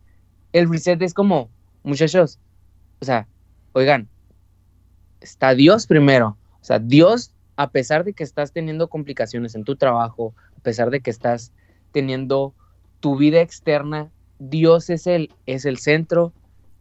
el 0.52 0.68
reset 0.68 1.00
es 1.02 1.14
como, 1.14 1.50
muchachos, 1.82 2.38
o 3.00 3.04
sea, 3.04 3.26
oigan, 3.72 4.08
está 5.20 5.54
Dios 5.54 5.86
primero. 5.86 6.36
O 6.60 6.64
sea, 6.64 6.78
Dios, 6.78 7.32
a 7.58 7.70
pesar 7.70 8.04
de 8.04 8.14
que 8.14 8.24
estás 8.24 8.52
teniendo 8.52 8.88
complicaciones 8.88 9.54
en 9.54 9.64
tu 9.64 9.76
trabajo, 9.76 10.32
a 10.56 10.60
pesar 10.60 10.88
de 10.88 11.00
que 11.00 11.10
estás 11.10 11.52
teniendo 11.92 12.54
tu 13.00 13.16
vida 13.18 13.42
externa, 13.42 14.10
Dios 14.38 14.88
es 14.88 15.06
el, 15.06 15.34
es 15.44 15.66
el 15.66 15.76
centro 15.76 16.32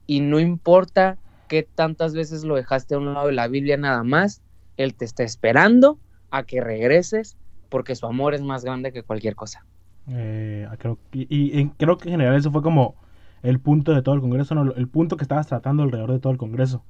y 0.05 0.22
no 0.22 0.39
importa 0.39 1.17
¿Qué 1.48 1.63
tantas 1.63 2.13
veces 2.13 2.43
lo 2.43 2.55
dejaste 2.55 2.96
a 2.96 2.98
un 2.98 3.13
lado 3.13 3.27
de 3.27 3.34
la 3.34 3.48
Biblia 3.48 3.77
nada 3.77 4.03
más? 4.03 4.41
Él 4.75 4.96
te 4.96 5.05
está 5.05 5.24
esperando 5.24 5.98
a 6.29 6.43
que 6.43 6.62
regreses 6.62 7.38
porque 7.69 7.96
su 7.96 8.05
amor 8.05 8.34
es 8.34 8.41
más 8.41 8.65
grande 8.65 8.91
que 8.91 9.03
cualquier 9.03 9.36
cosa. 9.36 9.65
Eh, 10.10 10.67
creo, 10.77 10.98
y, 11.13 11.67
creo 11.69 11.98
que 11.98 12.10
en 12.10 12.13
general 12.13 12.36
eso 12.36 12.51
fue 12.51 12.62
como 12.62 12.96
el 13.43 13.60
punto 13.60 13.93
de 13.93 14.01
todo 14.01 14.15
el 14.15 14.22
Congreso, 14.22 14.55
¿no? 14.55 14.74
el 14.74 14.88
punto 14.88 15.15
que 15.15 15.24
estabas 15.24 15.48
tratando 15.48 15.84
alrededor 15.84 16.12
de 16.12 16.19
todo 16.19 16.31
el 16.31 16.38
Congreso. 16.38 16.84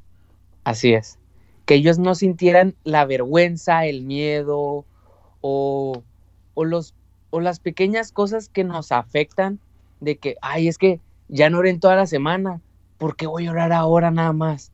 Así 0.63 0.93
es. 0.93 1.19
Que 1.67 1.75
ellos 1.75 1.99
no 1.99 2.15
sintieran 2.15 2.73
la 2.83 3.05
vergüenza, 3.05 3.85
el 3.85 4.01
miedo 4.01 4.85
o, 5.41 6.03
o, 6.55 6.65
los, 6.65 6.95
o 7.29 7.39
las 7.39 7.59
pequeñas 7.59 8.11
cosas 8.11 8.49
que 8.49 8.63
nos 8.63 8.91
afectan 8.91 9.59
de 9.99 10.17
que, 10.17 10.37
ay, 10.41 10.67
es 10.67 10.79
que 10.79 10.99
ya 11.27 11.51
no 11.51 11.59
oré 11.59 11.69
en 11.69 11.79
toda 11.79 11.95
la 11.95 12.07
semana, 12.07 12.61
¿por 12.97 13.15
qué 13.15 13.27
voy 13.27 13.45
a 13.45 13.51
orar 13.51 13.71
ahora 13.71 14.09
nada 14.09 14.33
más? 14.33 14.71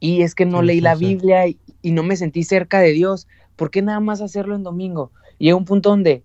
Y 0.00 0.22
es 0.22 0.34
que 0.34 0.46
no 0.46 0.62
leí 0.62 0.80
la 0.80 0.96
Biblia 0.96 1.46
y, 1.46 1.58
y, 1.80 1.92
no 1.92 2.02
me 2.02 2.16
sentí 2.16 2.42
cerca 2.42 2.80
de 2.80 2.90
Dios, 2.90 3.28
¿por 3.54 3.70
qué 3.70 3.80
nada 3.80 4.00
más 4.00 4.20
hacerlo 4.20 4.56
en 4.56 4.64
domingo? 4.64 5.12
Y 5.38 5.46
hay 5.48 5.52
un 5.52 5.64
punto 5.64 5.90
donde 5.90 6.24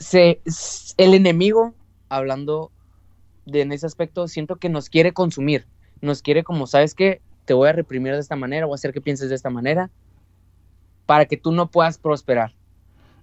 se, 0.00 0.40
el 0.96 1.14
enemigo, 1.14 1.74
hablando 2.08 2.72
de 3.46 3.62
en 3.62 3.72
ese 3.72 3.86
aspecto, 3.86 4.26
siento 4.28 4.56
que 4.56 4.68
nos 4.68 4.88
quiere 4.88 5.12
consumir, 5.12 5.66
nos 6.00 6.22
quiere 6.22 6.42
como, 6.42 6.66
¿sabes 6.66 6.94
qué? 6.94 7.20
Te 7.44 7.54
voy 7.54 7.68
a 7.68 7.72
reprimir 7.72 8.12
de 8.12 8.20
esta 8.20 8.36
manera, 8.36 8.66
voy 8.66 8.74
a 8.74 8.76
hacer 8.76 8.92
que 8.92 9.00
pienses 9.00 9.28
de 9.28 9.34
esta 9.34 9.50
manera, 9.50 9.90
para 11.06 11.26
que 11.26 11.36
tú 11.36 11.52
no 11.52 11.70
puedas 11.70 11.98
prosperar. 11.98 12.52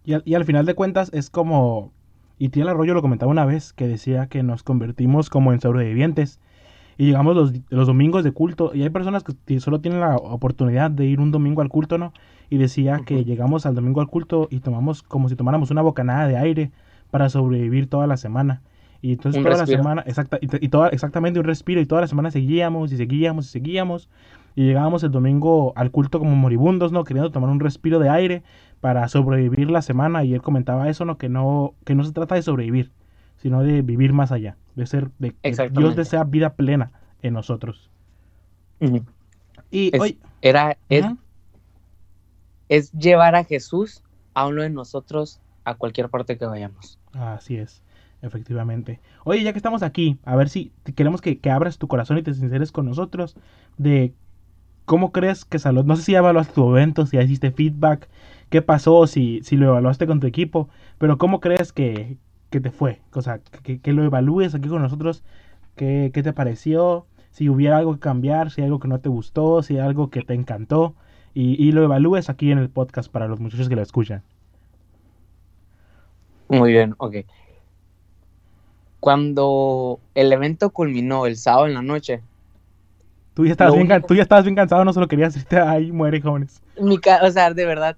Y 0.04 0.14
al, 0.14 0.24
y 0.26 0.36
al 0.36 0.46
final 0.46 0.66
de 0.66 0.76
cuentas 0.76 1.10
es 1.14 1.30
como, 1.30 1.92
y 2.38 2.50
Tía 2.50 2.70
Arroyo 2.70 2.94
lo 2.94 3.02
comentaba 3.02 3.32
una 3.32 3.46
vez, 3.46 3.74
que 3.74 3.88
decía 3.88 4.28
que 4.28 4.44
nos 4.44 4.64
convertimos 4.64 5.30
como 5.30 5.54
en 5.54 5.62
sobrevivientes. 5.62 6.40
Y 7.00 7.06
llegamos 7.06 7.36
los, 7.36 7.54
los 7.70 7.88
domingos 7.88 8.24
de 8.24 8.32
culto, 8.32 8.72
y 8.74 8.82
hay 8.82 8.90
personas 8.90 9.24
que 9.24 9.60
solo 9.60 9.82
tienen 9.82 10.00
la 10.00 10.16
oportunidad 10.16 10.90
de 10.90 11.06
ir 11.06 11.20
un 11.20 11.32
domingo 11.32 11.62
al 11.62 11.70
culto, 11.70 11.98
¿no? 11.98 12.12
y 12.50 12.58
decía 12.58 13.02
que 13.06 13.26
llegamos 13.26 13.66
al 13.66 13.76
domingo 13.76 14.02
al 14.02 14.08
culto 14.08 14.48
y 14.50 14.60
tomamos 14.60 15.04
como 15.04 15.30
si 15.30 15.36
tomáramos 15.36 15.72
una 15.72 15.82
bocanada 15.82 16.28
de 16.28 16.38
aire 16.38 16.72
para 17.12 17.30
sobrevivir 17.30 17.90
toda 17.90 18.08
la 18.08 18.18
semana. 18.18 18.62
Y 19.02 19.14
entonces 19.14 19.44
toda 19.44 19.58
la 19.58 19.66
semana, 19.66 20.04
exacta, 20.06 20.40
y, 20.42 20.70
toda, 20.70 20.90
exactamente 20.90 21.40
un 21.40 21.46
respiro, 21.46 21.82
y 21.82 21.86
toda 21.86 22.02
la 22.02 22.08
semana 22.08 22.32
seguíamos 22.32 22.92
y 22.92 22.98
seguíamos 22.98 23.46
y 23.48 23.50
seguíamos. 23.50 24.10
Y 24.56 24.66
llegábamos 24.66 25.04
el 25.04 25.12
domingo 25.12 25.74
al 25.76 25.92
culto 25.92 26.18
como 26.20 26.36
moribundos, 26.36 26.92
¿no? 26.92 27.04
Queriendo 27.04 27.32
tomar 27.32 27.50
un 27.50 27.60
respiro 27.60 28.00
de 28.00 28.10
aire 28.10 28.44
para 28.82 29.08
sobrevivir 29.08 29.70
la 29.70 29.84
semana. 29.84 30.24
Y 30.24 30.34
él 30.34 30.42
comentaba 30.42 30.90
eso, 30.90 31.06
¿no? 31.06 31.18
Que 31.18 31.30
no, 31.30 31.76
que 31.86 31.94
no 31.94 32.04
se 32.04 32.12
trata 32.12 32.34
de 32.36 32.42
sobrevivir, 32.42 32.92
sino 33.38 33.62
de 33.62 33.84
vivir 33.84 34.14
más 34.14 34.32
allá. 34.32 34.58
De 34.76 34.88
ser, 34.88 35.10
de 35.20 35.34
que 35.34 35.70
Dios 35.70 35.96
desea 35.96 36.24
vida 36.24 36.54
plena 36.54 36.92
en 37.22 37.34
nosotros. 37.34 37.92
Y 39.70 39.96
hoy... 40.00 40.20
Era, 40.42 40.78
es 42.70 42.92
llevar 42.94 43.36
a 43.36 43.44
Jesús 43.44 44.04
a 44.34 44.48
uno 44.48 44.62
de 44.62 44.70
nosotros 44.70 45.42
a 45.64 45.76
cualquier 45.76 46.10
parte 46.10 46.38
que 46.38 46.46
vayamos. 46.46 47.00
Así 47.14 47.58
es, 47.58 47.82
efectivamente. 48.22 49.00
Oye, 49.24 49.44
ya 49.44 49.52
que 49.54 49.60
estamos 49.60 49.84
aquí, 49.84 50.18
a 50.24 50.36
ver 50.36 50.50
si 50.50 50.72
queremos 50.96 51.22
que, 51.22 51.40
abras 51.50 51.78
tu 51.78 51.88
corazón 51.88 52.18
y 52.18 52.24
te 52.24 52.34
sinceres 52.34 52.72
con 52.72 52.86
nosotros 52.86 53.36
de 53.78 54.14
cómo 54.86 55.12
crees 55.12 55.46
que 55.46 55.60
Salud, 55.60 55.86
no 55.86 55.96
sé 55.96 56.04
si 56.04 56.16
evaluaste 56.16 56.54
tu 56.54 56.70
evento, 56.70 57.06
si 57.06 57.18
hiciste 57.18 57.52
feedback, 57.52 58.10
qué 58.50 58.62
pasó, 58.62 59.08
si, 59.08 59.42
si 59.44 59.58
lo 59.58 59.68
evaluaste 59.68 60.08
con 60.08 60.20
tu 60.20 60.28
equipo, 60.28 60.70
pero 60.98 61.18
cómo 61.18 61.40
crees 61.40 61.74
que, 61.74 62.18
te 62.50 62.72
fue, 62.72 63.02
o 63.14 63.22
sea, 63.22 63.40
que, 63.64 63.80
que, 63.80 63.94
lo 63.94 64.04
evalúes 64.04 64.56
aquí 64.56 64.70
con 64.70 64.82
nosotros, 64.82 65.24
qué, 65.76 66.12
qué 66.14 66.24
te 66.24 66.34
pareció, 66.34 67.06
si 67.32 67.50
hubiera 67.50 67.78
algo 67.78 67.94
que 67.94 68.00
cambiar, 68.00 68.50
si 68.50 68.62
algo 68.62 68.80
que 68.80 68.88
no 68.88 69.00
te 69.00 69.10
gustó, 69.10 69.62
si 69.62 69.78
algo 69.78 70.10
que 70.10 70.24
te 70.24 70.34
encantó 70.34 70.96
y, 71.40 71.72
lo 71.72 71.84
evalúes 71.84 72.32
aquí 72.32 72.52
en 72.52 72.58
el 72.58 72.70
podcast 72.70 73.12
para 73.12 73.28
los 73.28 73.40
muchachos 73.40 73.70
que 73.70 73.76
lo 73.76 73.84
escuchan. 73.84 74.24
Muy 76.50 76.72
bien, 76.72 76.96
ok. 76.98 77.18
Cuando 79.00 80.00
el 80.16 80.34
evento 80.34 80.70
culminó 80.72 81.26
el 81.26 81.38
sábado 81.38 81.68
en 81.68 81.74
la 81.74 81.82
noche. 81.82 82.22
Tú 83.34 83.46
ya 83.46 83.52
estabas, 83.52 83.76
bien, 83.76 84.02
tú 84.08 84.16
ya 84.16 84.24
estabas 84.24 84.46
bien 84.46 84.56
cansado, 84.56 84.84
no 84.84 84.94
solo 84.94 85.08
querías 85.08 85.36
irte 85.38 85.60
ahí, 85.60 85.92
muere 85.92 86.20
jóvenes. 86.22 86.62
Mi 86.80 87.00
o 87.22 87.32
sea, 87.32 87.54
de 87.54 87.66
verdad, 87.66 87.96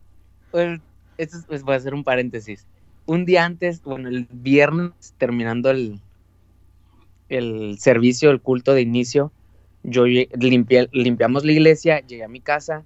pues, 0.52 0.82
esto 1.18 1.38
pues, 1.48 1.64
voy 1.64 1.76
a 1.76 1.78
hacer 1.78 1.94
un 1.94 2.04
paréntesis. 2.04 2.68
Un 3.06 3.26
día 3.26 3.46
antes, 3.46 3.82
bueno, 3.82 4.10
el 4.10 4.28
viernes, 4.30 4.92
terminando 5.18 5.70
el, 5.70 6.02
el 7.30 7.78
servicio, 7.80 8.32
el 8.32 8.42
culto 8.42 8.74
de 8.74 8.82
inicio, 8.82 9.32
yo 9.84 10.06
limpié, 10.06 10.90
limpiamos 10.92 11.46
la 11.46 11.54
iglesia, 11.54 12.02
llegué 12.02 12.26
a 12.26 12.28
mi 12.28 12.42
casa, 12.42 12.84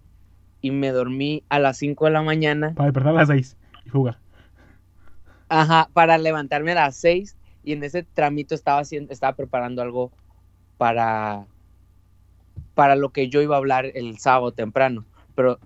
y 0.63 0.71
me 0.71 0.91
dormí 0.91 1.43
a 1.49 1.59
las 1.59 1.77
5 1.77 2.05
de 2.05 2.11
la 2.11 2.21
mañana. 2.21 2.73
Para 2.73 2.87
despertar 2.87 3.11
a 3.11 3.15
las 3.15 3.27
6 3.27 3.57
y 3.85 3.89
jugar. 3.89 4.17
Ajá, 5.49 5.89
para 5.93 6.17
levantarme 6.17 6.71
a 6.71 6.75
las 6.75 6.95
6 6.95 7.35
y 7.63 7.73
en 7.73 7.83
ese 7.83 8.03
tramito 8.03 8.55
estaba 8.55 8.79
haciendo, 8.79 9.11
estaba 9.11 9.35
preparando 9.35 9.81
algo 9.81 10.11
para 10.77 11.45
para 12.75 12.95
lo 12.95 13.09
que 13.09 13.29
yo 13.29 13.41
iba 13.41 13.55
a 13.55 13.59
hablar 13.59 13.85
el 13.85 14.17
sábado 14.17 14.51
temprano, 14.51 15.05
pero 15.35 15.59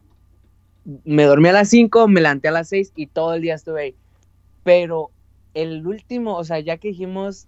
me 1.06 1.24
dormí 1.24 1.50
a 1.50 1.54
las 1.54 1.70
5, 1.70 2.08
me 2.08 2.22
levanté 2.22 2.50
a 2.50 2.51
las 2.51 2.70
6 2.70 2.94
y 2.96 3.08
todo 3.08 3.34
el 3.34 3.42
día 3.42 3.56
estuve 3.56 3.82
ahí. 3.82 3.96
Pero 4.63 5.12
el 5.54 5.88
último, 5.88 6.36
o 6.36 6.44
sea, 6.44 6.60
ya 6.60 6.77
que 6.77 6.89
dijimos 6.89 7.48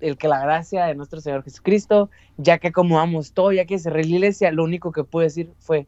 el 0.00 0.18
que 0.18 0.28
la 0.28 0.40
gracia 0.40 0.84
de 0.86 0.94
nuestro 0.94 1.20
Señor 1.20 1.42
Jesucristo, 1.42 2.10
ya 2.36 2.58
que 2.58 2.68
acomodamos 2.68 3.32
todo, 3.32 3.52
ya 3.52 3.64
que 3.64 3.78
cerré 3.78 4.04
la 4.04 4.10
iglesia, 4.10 4.52
lo 4.52 4.64
único 4.64 4.92
que 4.92 5.04
pude 5.04 5.24
decir 5.24 5.50
fue, 5.58 5.86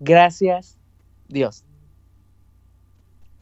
Gracias, 0.00 0.78
Dios. 1.28 1.62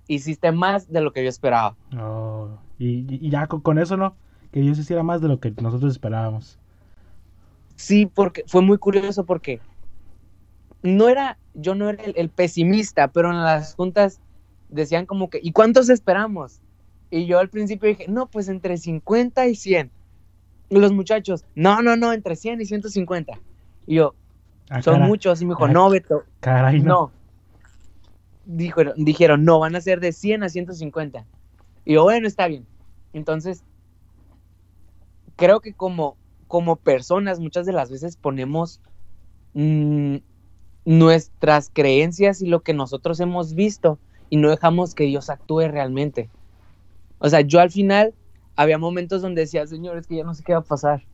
Hiciste 0.08 0.50
más 0.50 0.90
de 0.90 1.00
lo 1.00 1.12
que 1.12 1.23
yo 1.23 1.28
esperaba. 1.28 1.76
Oh, 1.97 2.58
y, 2.78 3.28
ya 3.30 3.47
con, 3.47 3.78
eso, 3.78 3.97
¿no? 3.97 4.16
Que 4.52 4.61
Dios 4.61 4.78
hiciera 4.78 5.02
más 5.02 5.20
de 5.20 5.28
lo 5.28 5.40
que 5.40 5.52
nosotros 5.61 5.92
esperábamos. 5.92 6.58
Sí, 7.76 8.06
porque 8.06 8.44
fue 8.47 8.62
muy 8.62 8.78
curioso 8.78 9.25
porque 9.25 9.61
no 10.82 11.08
era, 11.08 11.38
yo 11.54 11.75
no 11.75 11.88
era 11.88 12.02
el, 12.02 12.28
pesimista, 12.28 13.08
pero 13.08 13.30
en 13.30 13.42
las 13.42 13.75
juntas 13.75 14.20
decían 14.68 15.06
como 15.06 15.30
que, 15.30 15.40
¿y 15.42 15.52
cuántos 15.52 15.88
esperamos? 15.88 16.61
Y 17.11 17.26
yo 17.26 17.38
al 17.38 17.49
principio 17.49 17.88
dije, 17.88 18.06
no, 18.08 18.26
pues 18.26 18.49
entre 18.49 18.76
50 18.76 19.47
y 19.47 19.54
100. 19.54 19.90
Y 20.70 20.78
los 20.78 20.92
muchachos, 20.92 21.44
no, 21.54 21.82
no, 21.82 21.97
no, 21.97 22.12
entre 22.12 22.37
100 22.37 22.61
y 22.61 22.66
150. 22.66 23.32
Y 23.87 23.94
yo, 23.97 24.14
Ah, 24.70 24.82
Son 24.82 25.00
muchos. 25.02 25.40
Y 25.40 25.47
me 25.47 25.52
dijo, 25.52 25.64
ah, 25.64 25.68
no, 25.68 25.90
Beto. 25.90 26.25
Caray, 26.40 26.80
no. 26.80 27.11
Dijeron, 28.44 28.94
dijeron, 28.97 29.44
no, 29.44 29.58
van 29.58 29.76
a 29.76 29.80
ser 29.80 30.00
de 30.00 30.12
100 30.12 30.42
a 30.42 30.49
150. 30.49 31.25
Y 31.88 31.95
yo, 31.95 32.02
bueno, 32.02 32.28
está 32.28 32.49
bien. 32.49 32.66
Entonces, 33.14 33.64
creo 35.37 35.61
que 35.61 35.73
como, 35.73 36.18
como 36.47 36.76
personas 36.76 37.40
muchas 37.40 37.64
de 37.64 37.73
las 37.73 37.90
veces 37.90 38.18
ponemos 38.18 38.83
mm, 39.54 40.16
nuestras 40.85 41.71
creencias 41.73 42.42
y 42.42 42.47
lo 42.47 42.61
que 42.61 42.75
nosotros 42.75 43.21
hemos 43.21 43.54
visto 43.54 43.99
y 44.28 44.37
no 44.37 44.50
dejamos 44.50 44.95
que 44.95 45.04
Dios 45.04 45.30
actúe 45.30 45.61
realmente. 45.61 46.28
O 47.21 47.30
sea, 47.30 47.40
yo 47.40 47.59
al 47.59 47.71
final 47.71 48.12
había 48.54 48.76
momentos 48.76 49.23
donde 49.23 49.40
decía, 49.40 49.66
Señor, 49.66 49.97
es 49.97 50.07
que 50.07 50.16
ya 50.16 50.25
no 50.25 50.35
sé 50.35 50.42
qué 50.45 50.52
va 50.52 50.59
a 50.59 50.64
pasar. 50.64 51.07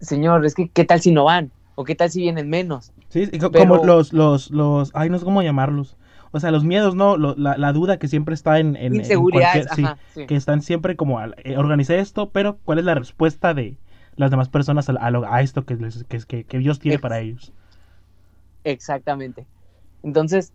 Señor, 0.00 0.46
es 0.46 0.54
que, 0.54 0.70
¿qué 0.70 0.86
tal 0.86 1.02
si 1.02 1.12
no 1.12 1.24
van? 1.24 1.52
¿O 1.74 1.84
qué 1.84 1.94
tal 1.94 2.10
si 2.10 2.20
vienen 2.20 2.48
menos? 2.48 2.92
Sí, 3.10 3.28
como 3.52 3.84
los, 3.84 4.14
los, 4.14 4.50
los, 4.50 4.90
ay, 4.94 5.10
no 5.10 5.18
sé 5.18 5.24
cómo 5.26 5.42
llamarlos. 5.42 5.98
O 6.36 6.40
sea, 6.40 6.50
los 6.50 6.64
miedos, 6.64 6.94
¿no? 6.94 7.16
la, 7.16 7.72
duda 7.72 7.98
que 7.98 8.08
siempre 8.08 8.34
está 8.34 8.58
en... 8.58 8.76
en 8.76 8.94
Inseguridades, 8.94 9.66
sí, 9.74 10.26
Que 10.26 10.36
están 10.36 10.60
siempre 10.60 10.94
como, 10.94 11.18
eh, 11.22 11.56
organicé 11.56 11.98
esto, 11.98 12.28
pero 12.28 12.58
¿cuál 12.64 12.78
es 12.78 12.84
la 12.84 12.94
respuesta 12.94 13.54
de 13.54 13.78
las 14.16 14.30
demás 14.30 14.50
personas 14.50 14.90
a, 14.90 14.94
a, 15.00 15.40
esto 15.40 15.64
que, 15.64 15.78
que, 16.26 16.44
que, 16.44 16.58
Dios 16.58 16.78
tiene 16.78 16.98
para 16.98 17.20
ellos? 17.20 17.54
Exactamente. 18.64 19.46
Entonces, 20.02 20.52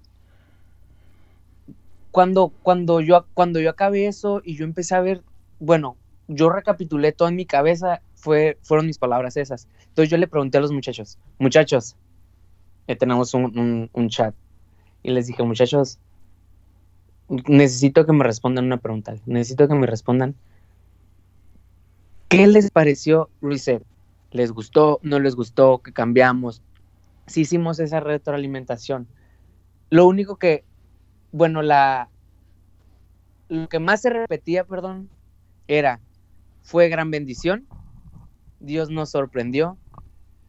cuando, 2.11 2.53
cuando, 2.61 3.01
yo, 3.01 3.25
cuando 3.33 3.59
yo 3.59 3.71
acabé 3.71 4.05
eso 4.05 4.43
y 4.45 4.55
yo 4.55 4.65
empecé 4.65 4.93
a 4.93 5.01
ver, 5.01 5.23
bueno, 5.59 5.97
yo 6.27 6.51
recapitulé 6.51 7.11
todo 7.11 7.27
en 7.27 7.35
mi 7.35 7.47
cabeza 7.47 8.01
fue, 8.13 8.59
fueron 8.61 8.85
mis 8.85 8.99
palabras 8.99 9.35
esas. 9.35 9.67
Entonces 9.87 10.11
yo 10.11 10.17
le 10.17 10.27
pregunté 10.27 10.59
a 10.59 10.61
los 10.61 10.71
muchachos, 10.71 11.17
muchachos, 11.39 11.95
ya 12.87 12.95
tenemos 12.95 13.33
un, 13.33 13.89
chat, 14.09 14.35
y 15.03 15.11
les 15.11 15.27
dije, 15.27 15.43
muchachos, 15.43 15.99
necesito 17.47 18.05
que 18.05 18.13
me 18.13 18.23
respondan 18.23 18.65
una 18.65 18.77
pregunta, 18.77 19.15
necesito 19.25 19.67
que 19.67 19.75
me 19.75 19.87
respondan, 19.87 20.35
¿qué 22.27 22.47
les 22.47 22.71
pareció 22.71 23.29
Reset? 23.41 23.83
¿Les 24.31 24.51
gustó? 24.51 24.99
¿No 25.03 25.19
les 25.19 25.35
gustó? 25.35 25.79
¿Qué 25.79 25.91
cambiamos? 25.91 26.61
Si 27.27 27.41
hicimos 27.41 27.79
esa 27.79 27.99
retroalimentación. 27.99 29.07
Lo 29.89 30.07
único 30.07 30.37
que, 30.37 30.63
bueno, 31.33 31.61
la, 31.61 32.09
lo 33.49 33.67
que 33.67 33.79
más 33.79 34.01
se 34.01 34.09
repetía, 34.09 34.63
perdón, 34.63 35.09
era, 35.67 35.99
fue 36.63 36.87
gran 36.87 37.11
bendición, 37.11 37.67
Dios 38.61 38.89
nos 38.89 39.09
sorprendió, 39.09 39.77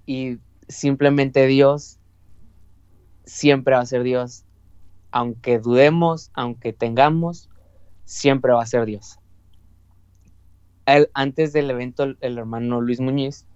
y 0.06 0.38
simplemente 0.68 1.46
Dios 1.46 1.98
siempre 3.24 3.74
va 3.74 3.80
a 3.80 3.86
ser 3.86 4.02
Dios. 4.02 4.44
Aunque 5.10 5.58
dudemos, 5.58 6.30
aunque 6.34 6.72
tengamos, 6.72 7.50
siempre 8.04 8.52
va 8.52 8.62
a 8.62 8.66
ser 8.66 8.86
Dios. 8.86 9.18
antes 11.14 11.52
del 11.52 11.70
evento, 11.70 12.02
el, 12.02 12.18
el 12.20 12.38
hermano 12.38 12.80
Luis 12.80 13.00
Muñiz 13.00 13.46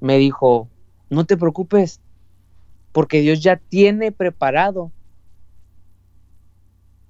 me 0.00 0.16
dijo, 0.16 0.68
no 1.10 1.24
te 1.24 1.36
preocupes, 1.36 2.00
porque 2.92 3.20
Dios 3.20 3.40
ya 3.40 3.56
tiene 3.56 4.12
preparado 4.12 4.92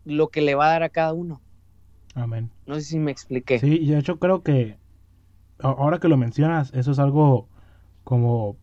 lo 0.04 0.28
que 0.28 0.40
le 0.40 0.54
va 0.54 0.66
a 0.66 0.70
dar 0.70 0.82
a 0.82 0.88
cada 0.88 1.12
uno. 1.12 1.40
Amén. 2.14 2.50
No 2.66 2.74
sé 2.76 2.82
si 2.82 2.98
me 2.98 3.10
expliqué. 3.10 3.58
Sí, 3.58 3.78
y 3.80 3.90
de 3.90 3.98
hecho 3.98 4.18
creo 4.18 4.42
que 4.42 4.78
ahora 5.58 5.98
que 5.98 6.08
lo 6.08 6.16
mencionas, 6.16 6.72
eso 6.74 6.90
es 6.92 6.98
algo 6.98 7.48
como, 8.04 8.56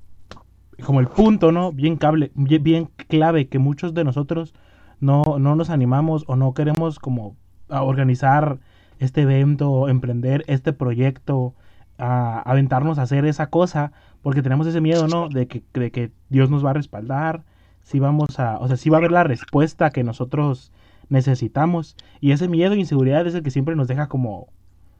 como 0.84 1.00
el 1.00 1.08
punto, 1.08 1.52
¿no? 1.52 1.72
Bien, 1.72 1.98
cable, 1.98 2.32
bien, 2.36 2.90
clave 3.08 3.48
que 3.48 3.60
muchos 3.60 3.94
de 3.94 4.04
nosotros 4.04 4.54
no, 5.00 5.24
no 5.40 5.56
nos 5.56 5.70
animamos 5.70 6.24
o 6.28 6.36
no 6.36 6.54
queremos 6.54 7.00
como 7.00 7.36
a 7.70 7.84
organizar 7.84 8.60
este 9.00 9.22
evento, 9.22 9.90
emprender 9.90 10.44
este 10.48 10.74
proyecto, 10.74 11.54
a 11.98 12.40
aventarnos 12.42 13.00
a 13.00 13.04
hacer 13.04 13.26
esa 13.26 13.50
cosa, 13.50 13.92
porque 14.22 14.42
tenemos 14.42 14.68
ese 14.68 14.82
miedo, 14.82 15.08
¿no? 15.08 15.30
De 15.30 15.48
que, 15.48 15.64
de 15.74 15.92
que 15.92 16.12
Dios 16.30 16.50
nos 16.50 16.66
va 16.66 16.72
a 16.72 16.74
respaldar, 16.74 17.44
si 17.82 18.00
vamos 18.00 18.40
a, 18.40 18.58
o 18.60 18.68
sea, 18.68 18.78
si 18.78 18.90
va 18.90 18.98
a 18.98 19.00
haber 19.00 19.12
la 19.12 19.24
respuesta 19.24 19.90
que 19.92 20.04
nosotros 20.04 20.72
necesitamos. 21.10 21.96
Y 22.20 22.32
ese 22.32 22.48
miedo 22.48 22.74
e 22.74 22.80
inseguridad 22.80 23.26
es 23.26 23.36
el 23.36 23.44
que 23.44 23.52
siempre 23.52 23.76
nos 23.76 23.88
deja 23.88 24.08
como, 24.08 24.48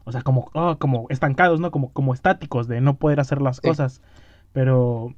o 0.06 0.12
sea, 0.12 0.22
como, 0.22 0.50
oh, 0.54 0.78
como 0.80 1.08
estancados, 1.10 1.60
¿no? 1.60 1.72
Como, 1.72 1.92
como 1.92 2.14
estáticos 2.14 2.68
de 2.68 2.82
no 2.82 2.98
poder 2.98 3.20
hacer 3.20 3.42
las 3.42 3.62
cosas. 3.62 4.02
Pero, 4.54 5.14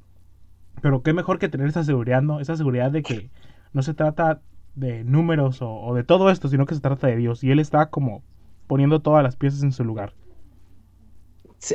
pero 0.80 1.02
qué 1.02 1.12
mejor 1.12 1.38
que 1.38 1.48
tener 1.48 1.68
esa 1.68 1.84
seguridad, 1.84 2.22
¿no? 2.22 2.40
Esa 2.40 2.56
seguridad 2.56 2.90
de 2.90 3.02
que 3.02 3.30
no 3.72 3.82
se 3.82 3.94
trata 3.94 4.40
de 4.74 5.04
números 5.04 5.58
o, 5.60 5.94
de 5.94 6.04
todo 6.04 6.30
esto, 6.30 6.48
sino 6.48 6.66
que 6.66 6.74
se 6.74 6.80
trata 6.80 7.06
de 7.06 7.16
Dios. 7.16 7.44
Y 7.44 7.50
Él 7.50 7.58
está 7.58 7.90
como 7.90 8.22
poniendo 8.66 9.00
todas 9.00 9.22
las 9.22 9.36
piezas 9.36 9.62
en 9.62 9.72
su 9.72 9.84
lugar. 9.84 10.14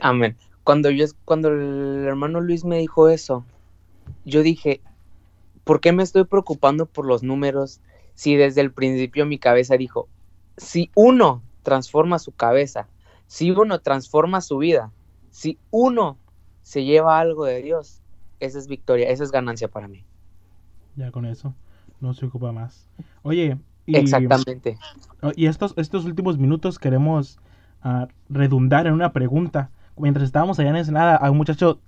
amén. 0.02 0.38
Cuando, 0.64 0.90
yo, 0.90 1.06
cuando 1.26 1.50
el 1.50 2.06
hermano 2.06 2.42
Luis 2.42 2.66
me 2.66 2.80
dijo 2.80 3.10
eso, 3.10 3.46
yo 4.24 4.42
dije, 4.42 4.82
¿por 5.64 5.80
qué 5.80 5.92
me 5.92 6.02
estoy 6.02 6.24
preocupando 6.24 6.88
por 6.88 7.06
los 7.06 7.22
números 7.22 7.82
si 8.16 8.36
desde 8.36 8.62
el 8.62 8.72
principio 8.72 9.26
mi 9.26 9.38
cabeza 9.38 9.78
dijo, 9.78 10.08
si 10.58 10.90
uno 10.96 11.44
transforma 11.64 12.18
su 12.18 12.32
cabeza, 12.32 12.88
si 13.28 13.52
uno 13.52 13.80
transforma 13.80 14.42
su 14.42 14.58
vida, 14.58 14.92
si 15.30 15.60
uno 15.70 16.18
se 16.64 16.84
lleva 16.84 17.20
algo 17.20 17.46
de 17.46 17.62
Dios, 17.62 18.02
esa 18.46 18.60
es 18.60 18.68
victoria, 18.68 19.10
esa 19.10 19.24
es 19.24 19.32
ganancia 19.32 19.68
para 19.68 19.88
mí. 19.88 20.06
Ya 20.96 21.12
con 21.12 21.26
eso, 21.26 21.54
no 22.00 22.14
se 22.14 22.26
ocupa 22.26 22.52
más. 22.52 22.88
Oye, 23.24 23.58
y, 23.86 23.98
exactamente. 23.98 24.78
Oh, 25.22 25.32
y 25.36 25.48
estos, 25.48 25.74
estos 25.78 26.06
últimos 26.06 26.38
minutos 26.38 26.80
queremos 26.80 27.40
uh, 27.84 28.08
redundar 28.30 28.88
en 28.88 28.94
una 28.94 29.12
pregunta. 29.12 29.72
Mientras 29.98 30.26
estábamos 30.26 30.60
allá 30.60 30.70
en 30.70 30.78
Ensenada, 30.78 31.16
a 31.16 31.32
un 31.32 31.38
muchacho, 31.38 31.80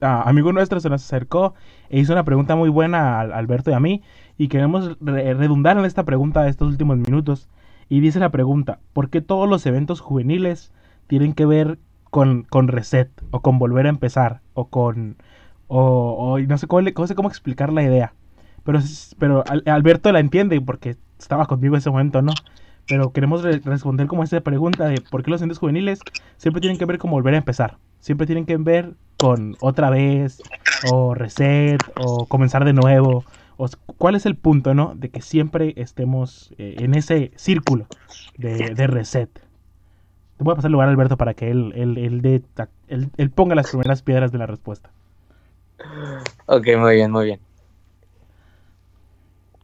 uh, 0.00 0.06
amigo 0.24 0.52
nuestro, 0.52 0.80
se 0.80 0.88
nos 0.88 1.04
acercó 1.04 1.54
e 1.90 1.98
hizo 1.98 2.12
una 2.12 2.24
pregunta 2.24 2.56
muy 2.56 2.68
buena 2.68 3.18
a 3.18 3.20
Alberto 3.20 3.70
y 3.70 3.74
a 3.74 3.80
mí. 3.80 4.02
Y 4.36 4.48
queremos 4.48 4.96
redundar 5.00 5.78
en 5.78 5.84
esta 5.84 6.04
pregunta 6.04 6.42
de 6.42 6.50
estos 6.50 6.68
últimos 6.68 6.96
minutos. 6.96 7.48
Y 7.88 8.00
dice 8.00 8.20
la 8.20 8.30
pregunta, 8.30 8.80
¿por 8.92 9.10
qué 9.10 9.20
todos 9.20 9.48
los 9.48 9.66
eventos 9.66 10.00
juveniles 10.00 10.72
tienen 11.06 11.32
que 11.32 11.46
ver 11.46 11.78
con, 12.10 12.44
con 12.44 12.68
reset 12.68 13.10
o 13.30 13.40
con 13.40 13.58
volver 13.58 13.86
a 13.86 13.90
empezar 13.90 14.40
o 14.54 14.68
con... 14.68 15.16
O, 15.68 16.38
no 16.38 16.58
sé 16.58 16.66
cómo, 16.66 16.88
cómo 17.14 17.28
explicar 17.28 17.72
la 17.72 17.82
idea. 17.82 18.14
Pero, 18.64 18.80
pero 19.18 19.44
Alberto 19.66 20.10
la 20.12 20.20
entiende 20.20 20.60
porque 20.60 20.96
estaba 21.18 21.46
conmigo 21.46 21.74
en 21.74 21.78
ese 21.78 21.90
momento, 21.90 22.22
¿no? 22.22 22.32
Pero 22.86 23.12
queremos 23.12 23.42
responder 23.42 24.06
como 24.06 24.24
esa 24.24 24.40
pregunta 24.40 24.86
de 24.86 25.00
por 25.10 25.22
qué 25.22 25.30
los 25.30 25.40
eventos 25.40 25.58
juveniles 25.58 26.00
siempre 26.38 26.60
tienen 26.60 26.78
que 26.78 26.86
ver 26.86 26.98
con 26.98 27.10
volver 27.10 27.34
a 27.34 27.38
empezar. 27.38 27.76
Siempre 28.00 28.26
tienen 28.26 28.46
que 28.46 28.56
ver 28.56 28.94
con 29.18 29.56
otra 29.60 29.90
vez, 29.90 30.40
o 30.90 31.14
reset, 31.14 31.82
o 31.96 32.26
comenzar 32.26 32.64
de 32.64 32.72
nuevo, 32.72 33.24
¿Cuál 33.96 34.14
es 34.14 34.24
el 34.24 34.36
punto, 34.36 34.72
no? 34.74 34.94
De 34.94 35.08
que 35.08 35.20
siempre 35.20 35.74
estemos 35.76 36.54
eh, 36.58 36.76
en 36.78 36.94
ese 36.94 37.32
círculo 37.34 37.86
de, 38.36 38.86
reset. 38.86 39.30
Te 40.36 40.44
voy 40.44 40.52
a 40.52 40.54
pasar 40.54 40.68
el 40.68 40.72
lugar 40.72 40.86
a 40.86 40.92
Alberto 40.92 41.16
para 41.16 41.34
que 41.34 41.50
él, 41.50 41.72
él, 41.74 43.30
ponga 43.30 43.56
las 43.56 43.70
primeras 43.70 44.02
piedras 44.02 44.30
de 44.30 44.38
la 44.38 44.46
respuesta. 44.46 44.90
Ok, 46.46 46.66
muy 46.78 46.94
bien, 46.96 47.10
muy 47.10 47.26
bien. 47.26 47.40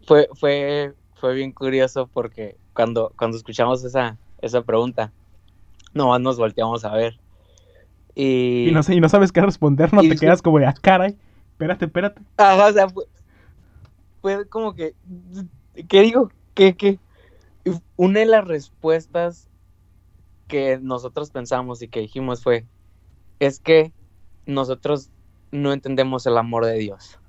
Fue, 0.07 0.29
fue, 0.35 0.95
fue 1.15 1.35
bien 1.35 1.53
curioso 1.53 2.09
porque 2.13 2.57
cuando, 2.75 3.13
cuando 3.17 3.37
escuchamos 3.37 3.85
esa, 3.85 4.19
esa 4.43 4.63
pregunta, 4.63 5.13
nomás 5.93 6.21
nos 6.21 6.37
volteamos 6.37 6.85
a 6.85 6.93
ver. 6.93 7.19
Y, 8.15 8.69
y, 8.69 8.73
no, 8.73 8.81
y 8.87 9.01
no 9.01 9.09
sabes 9.09 9.33
qué 9.33 9.41
responder, 9.41 9.93
no 9.93 10.03
te 10.03 10.15
quedas 10.17 10.43
como 10.43 10.59
de, 10.59 10.67
ah, 10.67 10.75
caray, 10.81 11.17
espérate, 11.53 11.87
espérate. 11.87 12.23
Ajá, 12.37 12.67
o 12.67 12.73
sea, 12.73 12.87
fue 14.21 14.49
como 14.49 14.75
que, 14.75 14.95
¿qué 15.89 16.03
digo? 16.03 16.31
¿Qué, 16.55 16.77
qué? 16.77 16.99
Una 17.97 18.21
de 18.21 18.27
las 18.27 18.47
respuestas 18.47 19.49
que 20.47 20.79
nosotros 20.81 21.31
pensamos 21.31 21.83
y 21.83 21.89
que 21.89 22.01
dijimos 22.01 22.43
fue, 22.43 22.67
es 23.41 23.59
que 23.59 23.93
nosotros 24.47 25.11
no 25.55 25.73
entendemos 25.73 26.27
el 26.27 26.37
amor 26.37 26.67
de 26.67 26.75
Dios. 26.75 27.21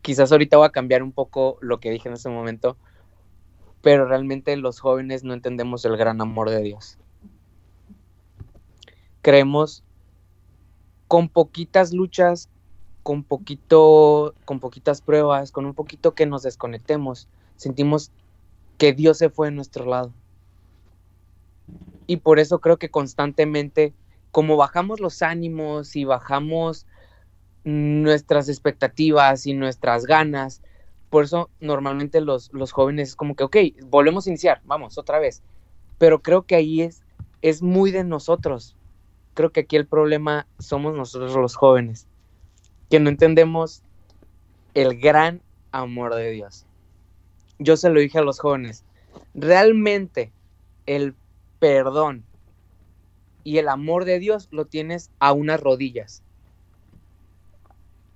Quizás 0.00 0.32
ahorita 0.32 0.56
voy 0.56 0.66
a 0.66 0.72
cambiar 0.72 1.02
un 1.02 1.12
poco 1.12 1.58
lo 1.60 1.78
que 1.78 1.90
dije 1.90 2.08
en 2.08 2.14
ese 2.14 2.30
momento, 2.30 2.78
pero 3.82 4.06
realmente 4.06 4.56
los 4.56 4.80
jóvenes 4.80 5.24
no 5.24 5.34
entendemos 5.34 5.84
el 5.84 5.98
gran 5.98 6.22
amor 6.22 6.48
de 6.48 6.62
Dios. 6.62 6.96
Creemos 9.20 9.84
con 11.06 11.28
poquitas 11.28 11.92
luchas, 11.92 12.48
con 13.02 13.22
poquito, 13.22 14.34
con 14.46 14.58
poquitas 14.58 15.02
pruebas, 15.02 15.52
con 15.52 15.66
un 15.66 15.74
poquito 15.74 16.14
que 16.14 16.24
nos 16.24 16.42
desconectemos, 16.42 17.28
sentimos 17.56 18.10
que 18.78 18.94
Dios 18.94 19.18
se 19.18 19.28
fue 19.28 19.48
de 19.48 19.54
nuestro 19.54 19.84
lado. 19.84 20.14
Y 22.06 22.16
por 22.16 22.38
eso 22.38 22.58
creo 22.60 22.78
que 22.78 22.90
constantemente, 22.90 23.92
como 24.30 24.56
bajamos 24.56 25.00
los 25.00 25.22
ánimos 25.22 25.96
y 25.96 26.04
bajamos 26.04 26.86
nuestras 27.64 28.48
expectativas 28.48 29.46
y 29.46 29.54
nuestras 29.54 30.06
ganas, 30.06 30.62
por 31.10 31.24
eso 31.24 31.50
normalmente 31.60 32.20
los, 32.20 32.52
los 32.52 32.72
jóvenes 32.72 33.10
es 33.10 33.16
como 33.16 33.34
que, 33.34 33.44
ok, 33.44 33.56
volvemos 33.86 34.26
a 34.26 34.30
iniciar, 34.30 34.60
vamos, 34.64 34.98
otra 34.98 35.18
vez. 35.18 35.42
Pero 35.98 36.22
creo 36.22 36.42
que 36.42 36.54
ahí 36.54 36.82
es, 36.82 37.02
es 37.42 37.62
muy 37.62 37.90
de 37.90 38.04
nosotros. 38.04 38.76
Creo 39.34 39.50
que 39.50 39.60
aquí 39.60 39.76
el 39.76 39.86
problema 39.86 40.46
somos 40.58 40.94
nosotros 40.94 41.34
los 41.34 41.56
jóvenes 41.56 42.06
que 42.90 43.00
no 43.00 43.08
entendemos 43.08 43.82
el 44.74 44.98
gran 44.98 45.40
amor 45.70 46.14
de 46.14 46.30
Dios. 46.30 46.66
Yo 47.58 47.76
se 47.76 47.88
lo 47.88 48.00
dije 48.00 48.18
a 48.18 48.22
los 48.22 48.40
jóvenes, 48.40 48.84
realmente 49.34 50.32
el 50.86 51.14
perdón 51.60 52.24
y 53.44 53.58
el 53.58 53.68
amor 53.68 54.04
de 54.04 54.18
Dios 54.18 54.48
lo 54.50 54.66
tienes 54.66 55.10
a 55.18 55.32
unas 55.32 55.60
rodillas. 55.60 56.22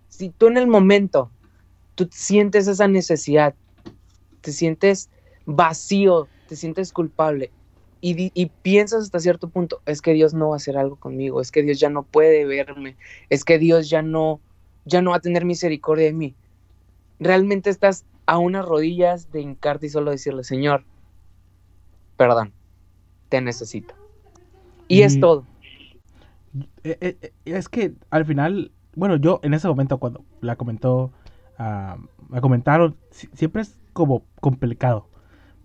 Si 0.09 0.31
tú 0.31 0.47
en 0.47 0.57
el 0.57 0.67
momento 0.67 1.31
tú 1.95 2.09
sientes 2.11 2.69
esa 2.69 2.89
necesidad, 2.89 3.55
te 4.41 4.53
sientes 4.53 5.11
vacío, 5.47 6.29
te 6.49 6.57
sientes 6.57 6.93
culpable 6.93 7.51
y, 8.07 8.47
piensas 8.63 9.05
hasta 9.05 9.19
cierto 9.19 9.49
punto, 9.49 9.81
es 9.87 10.03
que 10.03 10.13
Dios 10.13 10.35
no 10.35 10.49
va 10.49 10.55
a 10.55 10.57
hacer 10.57 10.77
algo 10.77 10.97
conmigo, 10.97 11.41
es 11.41 11.51
que 11.51 11.63
Dios 11.63 11.81
ya 11.81 11.89
no 11.89 12.03
puede 12.03 12.45
verme, 12.45 12.97
es 13.31 13.45
que 13.45 13.59
Dios 13.59 13.89
ya 13.89 14.03
no, 14.03 14.41
ya 14.85 15.01
no 15.01 15.13
va 15.13 15.17
a 15.17 15.21
tener 15.21 15.47
misericordia 15.47 16.05
de 16.05 16.13
mí. 16.13 16.35
Realmente 17.19 17.71
estás 17.71 18.05
a 18.27 18.37
unas 18.37 18.67
rodillas 18.67 19.33
de 19.33 19.41
hincarte 19.41 19.87
y 19.87 19.89
solo 19.89 20.11
decirle, 20.11 20.45
Señor, 20.45 20.85
perdón, 22.19 22.53
te 23.31 23.41
necesito. 23.41 23.95
Y, 24.89 25.03
es 25.03 25.19
todo. 25.19 25.45
Eh, 26.85 26.99
eh, 27.01 27.17
eh, 27.21 27.33
es 27.45 27.69
que 27.69 27.95
al 28.11 28.25
final, 28.25 28.73
bueno, 28.95 29.17
yo 29.17 29.41
en 29.43 29.55
ese 29.55 29.69
momento 29.69 29.99
cuando 29.99 30.25
la 30.41 30.57
comentó, 30.57 31.11
uh, 31.59 32.33
la 32.33 32.41
comentaron, 32.41 32.97
siempre 33.11 33.63
es 33.63 33.79
como 33.93 34.25
complicado. 34.41 35.09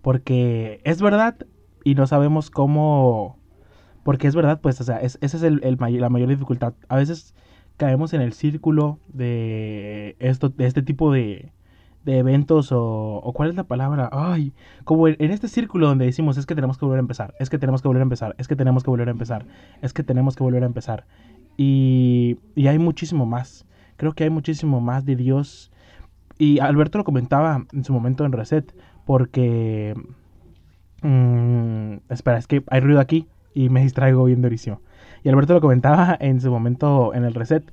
Porque 0.02 0.80
es 0.84 1.02
verdad 1.02 1.36
y 1.84 1.94
no 1.94 2.06
sabemos 2.06 2.50
cómo... 2.50 3.38
Porque 4.02 4.26
es 4.26 4.34
verdad, 4.34 4.60
pues, 4.62 4.80
o 4.80 4.84
sea, 4.84 4.96
esa 4.98 5.18
es 5.20 5.42
el, 5.42 5.60
la 5.78 6.08
mayor 6.08 6.28
dificultad. 6.28 6.72
A 6.88 6.96
veces 6.96 7.34
caemos 7.76 8.14
en 8.14 8.22
el 8.22 8.32
círculo 8.32 8.98
de, 9.08 10.16
esto, 10.20 10.48
de 10.48 10.66
este 10.66 10.82
tipo 10.82 11.12
de, 11.12 11.52
de 12.04 12.18
eventos 12.18 12.70
o, 12.72 13.30
cuál 13.34 13.50
es 13.50 13.56
la 13.56 13.64
palabra, 13.64 14.08
ay, 14.12 14.52
como 14.84 15.08
en, 15.08 15.16
este 15.18 15.48
círculo 15.48 15.88
donde 15.88 16.06
decimos 16.06 16.38
es 16.38 16.46
que 16.46 16.54
tenemos 16.54 16.78
que 16.78 16.84
volver 16.84 16.98
a 16.98 17.00
empezar, 17.00 17.34
es 17.38 17.50
que 17.50 17.58
tenemos 17.58 17.82
que 17.82 17.88
volver 17.88 18.00
a 18.00 18.04
empezar, 18.04 18.34
es 18.38 18.48
que 18.48 18.56
tenemos 18.56 18.82
que 18.82 18.90
volver 18.90 19.08
a 19.08 19.10
empezar, 19.10 19.46
es 19.82 19.92
que 19.92 20.02
tenemos 20.02 20.36
que 20.36 20.42
volver 20.42 20.62
a 20.62 20.66
empezar. 20.66 21.06
Y, 21.56 22.38
Y, 22.54 22.68
hay 22.68 22.78
muchísimo 22.78 23.26
más. 23.26 23.66
Creo 23.96 24.14
que 24.14 24.24
hay 24.24 24.30
muchísimo 24.30 24.80
más 24.80 25.04
de 25.04 25.16
Dios. 25.16 25.70
Y 26.38 26.58
Alberto 26.60 26.96
lo 26.98 27.04
comentaba 27.04 27.66
en 27.72 27.84
su 27.84 27.92
momento 27.92 28.24
en 28.24 28.32
Reset, 28.32 28.74
porque... 29.04 29.94
mm, 31.02 31.96
espera, 32.08 32.38
es 32.38 32.46
que 32.46 32.62
hay 32.68 32.80
ruido 32.80 33.00
aquí 33.00 33.28
y 33.54 33.68
me 33.68 33.82
distraigo 33.82 34.24
bien 34.24 34.40
durísimo. 34.40 34.80
Y 35.22 35.28
Alberto 35.28 35.54
lo 35.54 35.60
comentaba 35.60 36.16
en 36.18 36.40
su 36.40 36.50
momento 36.50 37.12
en 37.14 37.24
el 37.24 37.34
Reset, 37.34 37.70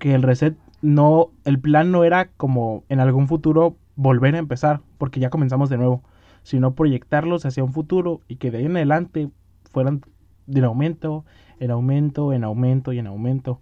que 0.00 0.14
el 0.14 0.22
Reset 0.22 0.56
no, 0.82 1.30
el 1.44 1.60
plan 1.60 1.92
no 1.92 2.02
era 2.02 2.30
como 2.36 2.82
en 2.88 2.98
algún 2.98 3.28
futuro 3.28 3.76
volver 3.94 4.34
a 4.34 4.38
empezar, 4.38 4.80
porque 4.98 5.20
ya 5.20 5.30
comenzamos 5.30 5.68
de 5.68 5.76
nuevo, 5.76 6.02
sino 6.42 6.74
proyectarlos 6.74 7.44
hacia 7.44 7.62
un 7.62 7.72
futuro 7.72 8.22
y 8.26 8.36
que 8.36 8.50
de 8.50 8.58
ahí 8.58 8.64
en 8.64 8.76
adelante 8.76 9.30
fueran 9.70 10.00
en 10.48 10.64
aumento, 10.64 11.24
en 11.60 11.70
aumento, 11.70 12.32
en 12.32 12.44
aumento 12.44 12.92
y 12.92 12.98
en 12.98 13.06
aumento. 13.06 13.60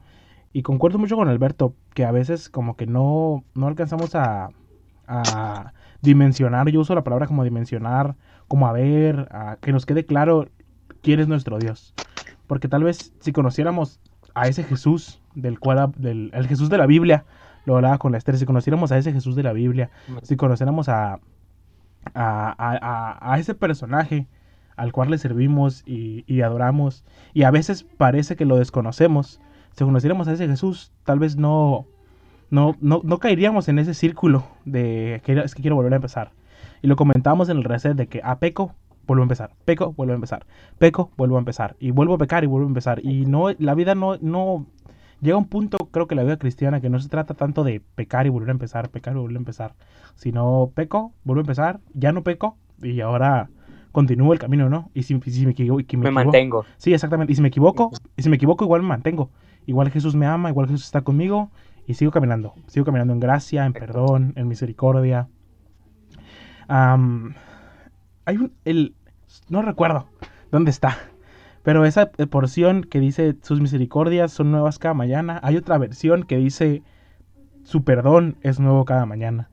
Y 0.53 0.63
concuerdo 0.63 0.99
mucho 0.99 1.17
con 1.17 1.29
Alberto, 1.29 1.75
que 1.93 2.05
a 2.05 2.13
veces 2.13 2.49
como 2.49 2.77
que 2.77 2.87
no, 2.87 3.45
no 3.55 3.67
alcanzamos 3.67 4.15
a, 4.15 4.51
a 5.09 5.73
dimensionar, 6.01 6.71
yo 6.71 6.81
uso 6.81 6.95
la 6.95 7.05
palabra 7.05 7.27
como 7.27 7.43
dimensionar, 7.43 8.15
como 8.47 8.69
a 8.69 8.73
ver, 8.73 9.29
a 9.33 9.57
que 9.61 9.73
nos 9.73 9.87
quede 9.87 10.07
claro 10.07 10.49
quién 11.03 11.19
es 11.19 11.27
nuestro 11.27 11.59
Dios. 11.59 11.95
Porque 12.47 12.69
tal 12.69 12.85
vez 12.85 13.13
si 13.19 13.33
conociéramos 13.33 14.01
a 14.35 14.47
ese 14.47 14.63
Jesús 14.63 15.21
del 15.41 15.59
cual 15.59 15.93
del 15.97 16.31
el 16.33 16.47
Jesús 16.47 16.69
de 16.69 16.79
la 16.79 16.87
Biblia, 16.87 17.25
lo 17.65 17.77
hablaba 17.77 17.99
con 17.99 18.13
la 18.13 18.19
Esther, 18.19 18.39
si 18.39 18.47
conociéramos 18.47 18.93
a 18.93 18.99
ese 18.99 19.13
Jesús 19.13 19.37
de 19.37 19.43
la 19.43 19.53
Biblia, 19.53 19.91
si 20.23 20.37
conociéramos 20.37 20.89
a, 20.89 21.21
a, 22.15 22.55
a, 22.59 23.33
a 23.33 23.39
ese 23.39 23.55
personaje 23.55 24.27
al 24.77 24.93
cual 24.93 25.11
le 25.11 25.19
servimos 25.19 25.83
y, 25.87 26.25
y, 26.27 26.43
adoramos, 26.43 27.05
y 27.35 27.43
a 27.43 27.51
veces 27.51 27.85
parece 27.97 28.37
que 28.37 28.45
lo 28.45 28.57
desconocemos, 28.57 29.41
si 29.77 29.85
conociéramos 29.85 30.29
a 30.29 30.33
ese 30.33 30.47
Jesús, 30.47 30.93
tal 31.05 31.19
vez 31.19 31.37
no, 31.37 31.87
no, 32.51 32.77
no, 32.81 33.01
no 33.05 33.19
caeríamos 33.19 33.69
en 33.69 33.79
ese 33.81 33.93
círculo 33.93 34.45
de 34.65 35.21
que 35.25 35.33
es 35.33 35.55
que 35.55 35.63
quiero 35.63 35.77
volver 35.77 35.93
a 35.93 35.97
empezar. 35.97 36.31
Y 36.81 36.87
lo 36.87 36.97
comentábamos 36.97 37.49
en 37.49 37.59
el 37.59 37.65
reset 37.65 37.97
de 37.97 38.07
que 38.07 38.21
a 38.23 38.33
ah, 38.33 38.39
peco, 38.39 38.75
vuelvo 39.07 39.23
a 39.23 39.25
empezar, 39.25 39.51
peco, 39.65 39.93
vuelvo 39.93 40.13
a 40.13 40.15
empezar, 40.15 40.47
peco, 40.79 41.11
vuelvo 41.17 41.37
a 41.37 41.39
empezar, 41.41 41.77
y 41.81 41.91
vuelvo 41.91 42.15
a 42.15 42.19
pecar 42.19 42.45
y 42.45 42.47
vuelvo 42.47 42.67
a 42.67 42.71
empezar. 42.71 43.05
Y 43.05 43.27
no, 43.27 43.51
la 43.59 43.75
vida 43.75 43.95
no, 43.97 44.17
no, 44.21 44.67
llega 45.21 45.37
un 45.37 45.47
punto, 45.47 45.79
creo 45.91 46.07
que 46.07 46.15
la 46.15 46.23
vida 46.23 46.37
cristiana, 46.39 46.81
que 46.81 46.91
no 46.91 46.99
se 46.99 47.09
trata 47.09 47.35
tanto 47.35 47.65
de 47.65 47.81
pecar 47.95 48.27
y 48.27 48.31
volver 48.31 48.51
a 48.51 48.53
empezar, 48.53 48.91
pecar 48.91 49.15
y 49.15 49.19
volver 49.19 49.37
a 49.37 49.41
empezar, 49.41 49.75
sino 50.15 50.71
peco, 50.75 51.13
vuelvo 51.25 51.41
a 51.41 51.43
empezar, 51.43 51.81
ya 51.95 52.13
no 52.13 52.23
peco, 52.23 52.57
y 52.83 53.01
ahora 53.01 53.51
continúo 53.93 54.33
el 54.33 54.39
camino, 54.39 54.69
¿no? 54.69 54.91
Y 54.95 55.03
si, 55.03 55.19
si 55.21 55.45
me 55.45 55.53
equivoco... 55.53 55.83
Me, 55.93 56.05
me 56.05 56.11
mantengo. 56.11 56.65
Sí, 56.77 56.93
exactamente. 56.93 57.33
Y 57.33 57.37
si 57.37 57.43
me 57.43 57.49
equivoco, 57.49 57.91
y 58.17 58.23
si 58.23 58.29
me 58.29 58.37
equivoco, 58.37 58.65
igual 58.65 58.83
me 58.83 58.89
mantengo. 58.89 59.31
Igual 59.67 59.91
Jesús 59.91 60.15
me 60.15 60.27
ama, 60.27 60.51
igual 60.51 60.69
Jesús 60.69 60.85
está 60.85 61.01
conmigo, 61.01 61.51
y 61.87 61.95
sigo 61.95 62.11
caminando. 62.11 62.55
Sigo 62.67 62.85
caminando 62.85 63.13
en 63.13 63.21
gracia, 63.21 63.65
en 63.67 63.73
perdón, 63.73 64.35
en 64.37 64.47
misericordia. 64.47 65.29
Um, 66.69 67.33
hay 68.25 68.37
un... 68.37 68.53
El, 68.65 68.95
no 69.49 69.63
recuerdo 69.63 70.07
dónde 70.51 70.71
está. 70.71 70.97
Pero 71.63 71.85
esa 71.85 72.11
porción 72.31 72.83
que 72.83 73.01
dice 73.01 73.37
sus 73.43 73.61
misericordias 73.61 74.33
son 74.33 74.51
nuevas 74.51 74.79
cada 74.79 74.95
mañana. 74.95 75.41
Hay 75.43 75.57
otra 75.57 75.79
versión 75.79 76.23
que 76.23 76.37
dice 76.37 76.83
su 77.65 77.85
perdón 77.85 78.37
es 78.43 78.61
nuevo 78.61 78.85
cada 78.85 79.05
mañana. 79.05 79.51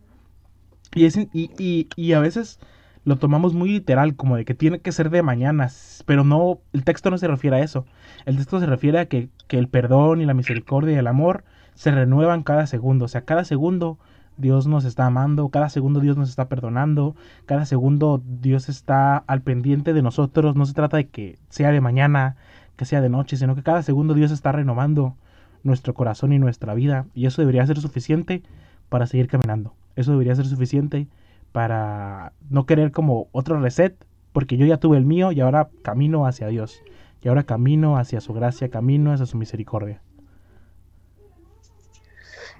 Y, 0.93 1.05
es, 1.05 1.17
y, 1.17 1.27
y, 1.33 1.89
y, 1.97 2.13
a 2.13 2.19
veces 2.19 2.59
lo 3.03 3.17
tomamos 3.17 3.53
muy 3.53 3.69
literal, 3.69 4.15
como 4.15 4.37
de 4.37 4.45
que 4.45 4.53
tiene 4.53 4.79
que 4.79 4.93
ser 4.93 5.09
de 5.09 5.21
mañana. 5.21 5.69
Pero 6.05 6.23
no, 6.23 6.59
el 6.71 6.85
texto 6.85 7.11
no 7.11 7.17
se 7.17 7.27
refiere 7.27 7.57
a 7.57 7.59
eso. 7.59 7.85
El 8.25 8.37
texto 8.37 8.59
se 8.59 8.65
refiere 8.65 8.99
a 8.99 9.05
que, 9.07 9.29
que 9.47 9.57
el 9.57 9.67
perdón 9.67 10.21
y 10.21 10.25
la 10.25 10.33
misericordia 10.33 10.95
y 10.95 10.99
el 10.99 11.07
amor 11.07 11.43
se 11.73 11.91
renuevan 11.91 12.43
cada 12.43 12.67
segundo. 12.67 13.05
O 13.05 13.07
sea, 13.09 13.25
cada 13.25 13.43
segundo 13.43 13.99
Dios 14.37 14.67
nos 14.67 14.85
está 14.85 15.05
amando, 15.05 15.49
cada 15.49 15.69
segundo 15.69 15.99
Dios 15.99 16.17
nos 16.17 16.29
está 16.29 16.47
perdonando, 16.47 17.15
cada 17.45 17.65
segundo 17.65 18.21
Dios 18.25 18.69
está 18.69 19.17
al 19.17 19.41
pendiente 19.41 19.93
de 19.93 20.01
nosotros. 20.01 20.55
No 20.55 20.65
se 20.65 20.73
trata 20.73 20.97
de 20.97 21.07
que 21.07 21.37
sea 21.49 21.71
de 21.71 21.81
mañana, 21.81 22.35
que 22.75 22.85
sea 22.85 23.01
de 23.01 23.09
noche, 23.09 23.37
sino 23.37 23.55
que 23.55 23.63
cada 23.63 23.81
segundo 23.83 24.13
Dios 24.13 24.31
está 24.31 24.51
renovando 24.51 25.15
nuestro 25.63 25.93
corazón 25.93 26.33
y 26.33 26.39
nuestra 26.39 26.73
vida. 26.73 27.05
Y 27.13 27.25
eso 27.25 27.41
debería 27.41 27.65
ser 27.65 27.79
suficiente 27.79 28.43
para 28.89 29.07
seguir 29.07 29.27
caminando. 29.27 29.73
Eso 29.95 30.11
debería 30.11 30.35
ser 30.35 30.45
suficiente 30.45 31.07
para 31.51 32.33
no 32.49 32.65
querer 32.65 32.91
como 32.91 33.27
otro 33.31 33.59
reset, 33.59 33.95
porque 34.33 34.57
yo 34.57 34.65
ya 34.65 34.77
tuve 34.77 34.97
el 34.97 35.05
mío 35.05 35.31
y 35.31 35.39
ahora 35.39 35.69
camino 35.81 36.27
hacia 36.27 36.47
Dios. 36.47 36.81
Y 37.21 37.29
ahora 37.29 37.43
camino 37.43 37.97
hacia 37.97 38.21
su 38.21 38.33
gracia, 38.33 38.69
camino 38.69 39.11
hacia 39.11 39.25
su 39.25 39.37
misericordia. 39.37 40.01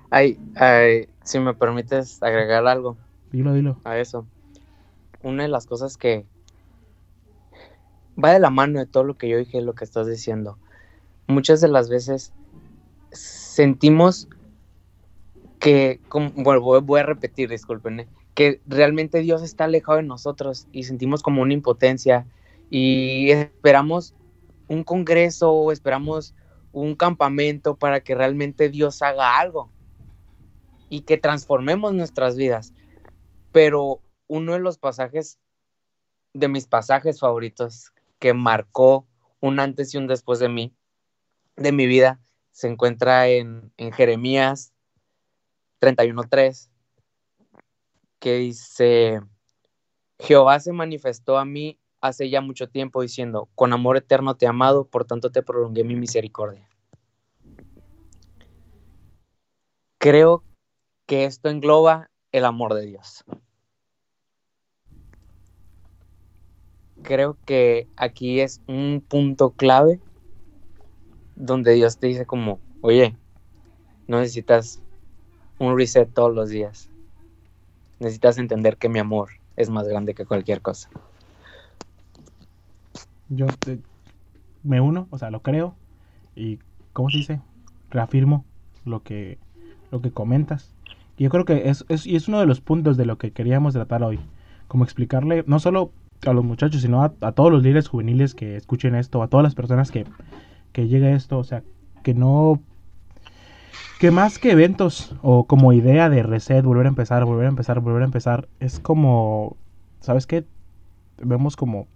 Ay, 0.10 0.40
ay, 0.56 1.10
si 1.24 1.40
me 1.40 1.54
permites 1.54 2.22
agregar 2.22 2.66
algo. 2.68 2.98
Dilo, 3.32 3.54
dilo. 3.54 3.78
A 3.84 3.98
eso. 3.98 4.26
Una 5.24 5.44
de 5.44 5.50
las 5.50 5.66
cosas 5.66 5.98
que 5.98 6.26
va 8.24 8.32
de 8.32 8.40
la 8.40 8.50
mano 8.50 8.80
de 8.80 8.86
todo 8.86 9.04
lo 9.04 9.18
que 9.18 9.28
yo 9.28 9.38
dije, 9.38 9.62
lo 9.62 9.74
que 9.74 9.84
estás 9.84 10.08
diciendo. 10.08 10.58
Muchas 11.28 11.60
de 11.62 11.68
las 11.68 11.90
veces 11.90 12.34
sentimos 13.12 14.30
que, 15.60 16.00
como, 16.08 16.32
bueno, 16.36 16.62
voy 16.62 17.00
a 17.00 17.04
repetir, 17.04 17.50
disculpen, 17.50 18.08
que 18.36 18.62
realmente 18.68 19.20
Dios 19.20 19.42
está 19.42 19.64
alejado 19.64 19.98
de 19.98 20.04
nosotros 20.04 20.68
y 20.72 20.84
sentimos 20.84 21.24
como 21.24 21.42
una 21.42 21.54
impotencia 21.54 22.28
y 22.70 23.32
esperamos 23.32 24.14
un 24.68 24.84
congreso 24.84 25.52
o 25.52 25.72
esperamos 25.72 26.36
un 26.72 26.96
campamento 26.96 27.76
para 27.76 28.02
que 28.02 28.14
realmente 28.14 28.70
Dios 28.70 29.02
haga 29.02 29.40
algo 29.40 29.70
y 30.90 31.02
que 31.02 31.18
transformemos 31.18 31.94
nuestras 31.94 32.36
vidas. 32.36 32.74
Pero 33.52 34.02
uno 34.28 34.54
de 34.54 34.60
los 34.60 34.78
pasajes, 34.78 35.40
de 36.34 36.48
mis 36.48 36.68
pasajes 36.68 37.20
favoritos, 37.20 37.94
que 38.20 38.34
marcó 38.34 39.08
un 39.40 39.60
antes 39.60 39.94
y 39.94 39.98
un 39.98 40.08
después 40.08 40.40
de 40.40 40.50
mí, 40.50 40.74
de 41.56 41.72
mi 41.72 41.86
vida, 41.86 42.20
se 42.52 42.68
encuentra 42.68 43.28
en, 43.28 43.72
en 43.78 43.92
Jeremías 43.92 44.74
31.3, 45.82 46.70
que 48.20 48.38
dice, 48.38 49.22
Jehová 50.20 50.60
se 50.60 50.72
manifestó 50.72 51.38
a 51.38 51.46
mí 51.46 51.80
hace 52.02 52.30
ya 52.30 52.42
mucho 52.42 52.70
tiempo 52.70 53.02
diciendo, 53.02 53.50
con 53.56 53.74
amor 53.74 53.98
eterno 53.98 54.36
te 54.36 54.46
he 54.46 54.50
amado, 54.50 54.88
por 54.88 55.06
tanto 55.06 55.32
te 55.32 55.44
prolongué 55.44 55.84
mi 55.84 55.96
misericordia. 55.96 56.70
Creo 59.98 60.44
que 61.06 61.26
esto 61.26 61.50
engloba 61.50 62.10
el 62.32 62.46
amor 62.46 62.74
de 62.74 62.86
Dios. 62.86 63.24
Creo 67.04 67.38
que 67.46 67.88
aquí 67.98 68.40
es 68.40 68.62
un 68.68 69.04
punto 69.08 69.52
clave 69.52 70.00
donde 71.36 71.74
Dios 71.74 71.98
te 72.00 72.08
dice 72.08 72.26
como, 72.26 72.60
oye, 72.82 73.16
no 74.08 74.20
necesitas 74.20 74.82
un 75.60 75.78
reset 75.78 76.12
todos 76.12 76.34
los 76.34 76.50
días. 76.50 76.90
Necesitas 78.00 78.38
entender 78.38 78.78
que 78.78 78.90
mi 78.90 79.00
amor 79.00 79.30
es 79.56 79.70
más 79.70 79.88
grande 79.88 80.14
que 80.14 80.26
cualquier 80.26 80.62
cosa. 80.62 80.90
Yo 83.30 83.48
te, 83.48 83.80
me 84.64 84.82
uno, 84.82 85.08
o 85.12 85.18
sea, 85.18 85.32
lo 85.32 85.42
creo 85.42 85.76
y, 86.36 86.60
¿cómo 86.94 87.10
se 87.10 87.18
dice? 87.18 87.42
Reafirmo 87.90 88.46
lo 88.84 89.04
que, 89.04 89.38
lo 89.92 90.02
que 90.02 90.12
comentas. 90.12 90.75
Yo 91.18 91.30
creo 91.30 91.46
que 91.46 91.70
es, 91.70 91.86
es, 91.88 92.06
y 92.06 92.16
es 92.16 92.28
uno 92.28 92.40
de 92.40 92.46
los 92.46 92.62
puntos 92.62 92.98
de 92.98 93.06
lo 93.06 93.18
que 93.18 93.32
queríamos 93.32 93.74
tratar 93.74 94.04
hoy. 94.04 94.20
Como 94.68 94.84
explicarle, 94.84 95.44
no 95.48 95.60
solo 95.60 95.92
a 96.26 96.34
los 96.34 96.44
muchachos, 96.44 96.82
sino 96.82 97.04
a, 97.04 97.14
a 97.22 97.32
todos 97.32 97.52
los 97.52 97.64
líderes 97.64 97.88
juveniles 97.88 98.36
que 98.36 98.56
escuchen 98.56 98.96
esto, 98.96 99.22
a 99.22 99.28
todas 99.28 99.44
las 99.44 99.56
personas 99.56 99.92
que, 99.92 100.06
que 100.72 100.88
llegue 100.88 101.14
esto, 101.14 101.38
o 101.38 101.44
sea, 101.44 101.64
que 102.04 102.14
no 102.14 102.62
que 104.00 104.12
más 104.12 104.40
que 104.40 104.52
eventos 104.52 105.16
o 105.22 105.46
como 105.46 105.72
idea 105.72 106.10
de 106.10 106.22
reset, 106.22 106.64
volver 106.66 106.86
a 106.86 106.90
empezar, 106.90 107.24
volver 107.26 107.46
a 107.46 107.50
empezar, 107.50 107.80
volver 107.80 108.02
a 108.02 108.06
empezar, 108.06 108.48
es 108.60 108.80
como, 108.80 109.56
¿sabes 110.02 110.28
qué? 110.28 110.46
Vemos 111.18 111.56
como 111.56 111.88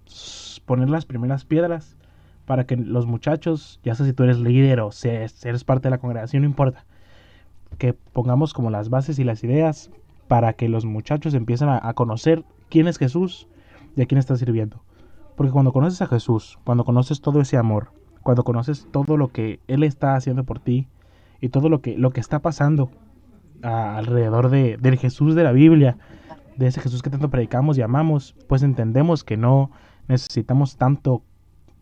poner 0.66 0.90
las 0.90 1.06
primeras 1.06 1.44
piedras 1.44 1.98
para 2.46 2.66
que 2.66 2.78
los 2.78 3.06
muchachos, 3.06 3.80
ya 3.84 3.96
sea 3.96 4.06
si 4.06 4.14
tú 4.14 4.24
eres 4.24 4.40
líder 4.40 4.80
o 4.80 4.92
si 4.92 5.10
eres 5.10 5.64
parte 5.66 5.88
de 5.88 5.92
la 5.92 5.98
congregación, 5.98 6.44
no 6.44 6.50
importa, 6.50 6.86
que 7.78 7.94
pongamos 7.94 8.54
como 8.54 8.70
las 8.70 8.90
bases 8.90 9.20
y 9.20 9.24
las 9.24 9.44
ideas 9.44 9.92
para 10.28 10.54
que 10.54 10.70
los 10.70 10.86
muchachos 10.86 11.34
empiecen 11.34 11.70
a, 11.70 11.94
conocer 11.94 12.44
quién 12.70 12.88
es 12.88 12.98
Jesús 12.98 13.48
y 13.96 14.02
a 14.02 14.06
quién 14.06 14.20
está 14.20 14.36
sirviendo. 14.36 14.84
Porque 15.36 15.52
cuando 15.52 15.72
conoces 15.72 16.02
a 16.02 16.08
Jesús, 16.08 16.60
cuando 16.66 16.84
conoces 16.84 17.22
todo 17.22 17.42
ese 17.42 17.58
amor, 17.58 17.92
cuando 18.22 18.44
conoces 18.44 18.88
todo 18.92 19.18
lo 19.18 19.30
que 19.30 19.60
Él 19.68 19.84
está 19.84 20.16
haciendo 20.16 20.44
por 20.44 20.60
ti 20.60 20.88
y 21.42 21.50
todo 21.50 21.70
lo 21.70 21.82
que, 21.82 21.98
lo 21.98 22.12
que 22.12 22.20
está 22.20 22.40
pasando 22.40 22.92
alrededor 23.62 24.50
de, 24.50 24.78
del 24.78 24.98
Jesús 24.98 25.36
de 25.36 25.44
la 25.44 25.52
Biblia, 25.52 25.98
de 26.58 26.68
ese 26.68 26.82
Jesús 26.82 27.02
que 27.02 27.10
tanto 27.10 27.30
predicamos 27.30 27.78
y 27.78 27.82
amamos, 27.82 28.36
pues 28.48 28.64
entendemos 28.64 29.24
que 29.24 29.38
no 29.38 29.72
necesitamos 30.08 30.76
tanto 30.78 31.24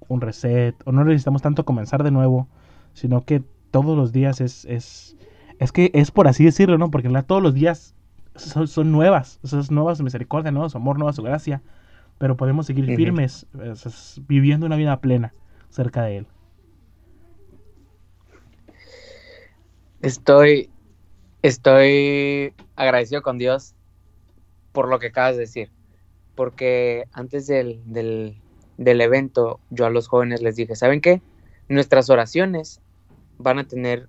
un 0.07 0.21
reset 0.21 0.75
o 0.85 0.91
no 0.91 1.03
necesitamos 1.03 1.41
tanto 1.41 1.65
comenzar 1.65 2.03
de 2.03 2.11
nuevo, 2.11 2.47
sino 2.93 3.25
que 3.25 3.43
todos 3.71 3.97
los 3.97 4.11
días 4.11 4.39
es, 4.39 4.65
es, 4.65 5.16
es 5.59 5.71
que 5.71 5.91
es 5.93 6.11
por 6.11 6.27
así 6.27 6.45
decirlo, 6.45 6.77
¿no? 6.77 6.91
Porque 6.91 7.07
en 7.07 7.23
todos 7.23 7.41
los 7.41 7.53
días 7.53 7.95
son, 8.35 8.67
son 8.67 8.91
nuevas, 8.91 9.39
son 9.43 9.65
nuevas 9.71 10.01
misericordia, 10.01 10.51
nuevo 10.51 10.69
su 10.69 10.77
amor, 10.77 10.97
nueva 10.97 11.13
su 11.13 11.23
gracia, 11.23 11.61
pero 12.17 12.37
podemos 12.37 12.65
seguir 12.65 12.85
firmes, 12.95 13.47
viviendo 14.27 14.65
una 14.65 14.75
vida 14.75 14.99
plena 14.99 15.33
cerca 15.69 16.03
de 16.03 16.17
Él. 16.17 16.27
Estoy, 20.01 20.69
estoy 21.41 22.53
agradecido 22.75 23.21
con 23.23 23.37
Dios 23.37 23.73
por 24.71 24.89
lo 24.89 24.99
que 24.99 25.07
acabas 25.07 25.35
de 25.35 25.41
decir, 25.41 25.71
porque 26.35 27.05
antes 27.13 27.47
del, 27.47 27.81
del, 27.85 28.37
del 28.77 29.01
evento 29.01 29.59
yo 29.71 29.87
a 29.87 29.89
los 29.89 30.07
jóvenes 30.07 30.41
les 30.43 30.55
dije, 30.55 30.75
¿saben 30.75 31.01
qué? 31.01 31.21
Nuestras 31.67 32.11
oraciones 32.11 32.79
van 33.39 33.57
a 33.57 33.67
tener 33.67 34.07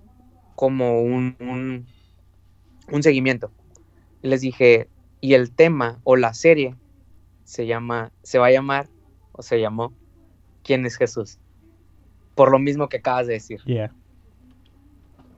como 0.59 1.01
un, 1.01 1.37
un, 1.39 1.85
un 2.91 3.01
seguimiento. 3.01 3.49
Les 4.21 4.41
dije, 4.41 4.89
y 5.21 5.35
el 5.35 5.51
tema 5.51 6.01
o 6.03 6.17
la 6.17 6.33
serie 6.33 6.75
se 7.45 7.65
llama, 7.65 8.11
se 8.23 8.39
va 8.39 8.47
a 8.47 8.51
llamar, 8.51 8.89
o 9.31 9.41
se 9.41 9.61
llamó, 9.61 9.93
¿Quién 10.61 10.85
es 10.85 10.97
Jesús? 10.97 11.39
Por 12.35 12.51
lo 12.51 12.59
mismo 12.59 12.89
que 12.89 12.97
acabas 12.97 13.27
de 13.27 13.35
decir. 13.35 13.61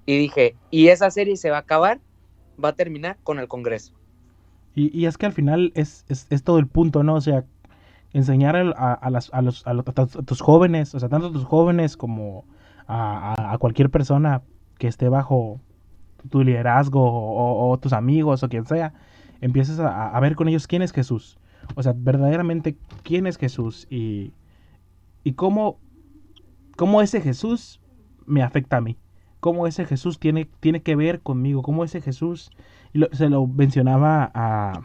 Y 0.08 0.18
dije, 0.18 0.56
y 0.72 0.88
esa 0.88 1.12
serie 1.12 1.38
se 1.38 1.52
va 1.52 1.58
a 1.58 1.60
acabar, 1.60 2.00
va 2.58 2.70
a 2.70 2.74
terminar 2.74 3.20
con 3.22 3.38
el 3.38 3.48
Congreso. 3.48 3.94
Y, 4.74 5.06
es 5.06 5.20
que 5.20 5.28
al 5.28 5.34
final 5.34 5.72
es, 5.76 6.04
es, 6.08 6.44
todo 6.44 6.58
el 6.58 6.66
punto, 6.66 7.04
¿no? 7.04 7.14
O 7.14 7.22
sea, 7.22 7.46
enseñar 8.12 8.56
a, 8.56 8.94
a, 8.94 9.10
las, 9.12 9.32
a, 9.32 9.44
los, 9.44 9.68
a, 9.68 9.84
tus 10.26 10.42
jóvenes, 10.42 10.96
o 10.96 11.00
sea, 11.00 11.10
tanto 11.10 11.28
a 11.28 11.32
tus 11.32 11.46
jóvenes 11.46 11.96
como 11.96 12.44
a, 12.88 13.56
cualquier 13.60 13.92
persona 13.92 14.42
que 14.82 14.88
esté 14.88 15.10
bajo 15.10 15.62
tu 16.32 16.44
liderazgo 16.44 17.00
o, 17.04 17.78
tus 17.78 17.94
amigos 17.94 18.42
o 18.42 18.50
quien 18.50 18.66
sea, 18.66 18.96
empieces 19.40 19.80
a, 19.80 20.20
ver 20.20 20.36
con 20.36 20.48
ellos 20.48 20.66
quién 20.66 20.82
es 20.82 20.92
Jesús. 20.92 21.38
O 21.76 21.84
sea, 21.84 21.94
verdaderamente 21.96 22.76
quién 23.04 23.28
es 23.28 23.38
Jesús 23.38 23.86
y, 23.92 24.34
y 25.24 25.34
cómo, 25.34 25.78
cómo 26.78 27.04
ese 27.04 27.22
Jesús 27.22 27.80
me 28.26 28.42
afecta 28.42 28.78
a 28.78 28.82
mí. 28.82 28.98
Cómo 29.40 29.68
ese 29.68 29.86
Jesús 29.86 30.18
tiene, 30.18 30.50
tiene 30.60 30.82
que 30.82 30.96
ver 30.96 31.22
conmigo. 31.22 31.62
Cómo 31.62 31.84
ese 31.84 32.02
Jesús, 32.02 32.50
se 33.12 33.30
lo 33.30 33.46
mencionaba 33.46 34.32
a, 34.34 34.82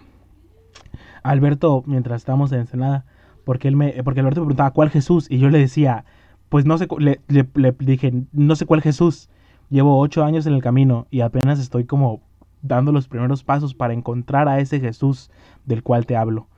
Alberto 1.23 1.85
mientras 1.87 2.21
estábamos 2.21 2.53
en 2.53 2.61
Ensenada, 2.61 3.07
porque, 3.45 3.69
él 3.69 3.77
me, 3.77 3.95
porque 4.05 4.21
Alberto 4.21 4.43
me 4.43 4.47
preguntaba 4.49 4.73
cuál 4.73 4.91
Jesús 4.91 5.27
y 5.31 5.39
yo 5.39 5.49
le 5.49 5.59
decía, 5.59 6.05
pues 6.51 6.67
no 6.67 6.77
sé, 6.77 6.87
le, 6.99 7.23
le 7.29 7.73
dije, 7.79 8.13
no 8.33 8.57
sé 8.57 8.67
cuál 8.67 8.83
Jesús. 8.83 9.31
Llevo 9.69 9.99
ocho 9.99 10.25
años 10.25 10.47
en 10.47 10.55
el 10.55 10.63
camino 10.63 11.07
y 11.11 11.21
apenas 11.21 11.59
estoy 11.59 11.85
como 11.85 12.23
dando 12.63 12.93
los 12.93 13.09
primeros 13.09 13.43
pasos 13.43 13.75
para 13.75 13.95
encontrar 13.95 14.49
a 14.49 14.61
ese 14.61 14.81
Jesús 14.81 15.31
del 15.65 15.83
cual 15.83 16.07
te 16.07 16.17
hablo. 16.17 16.49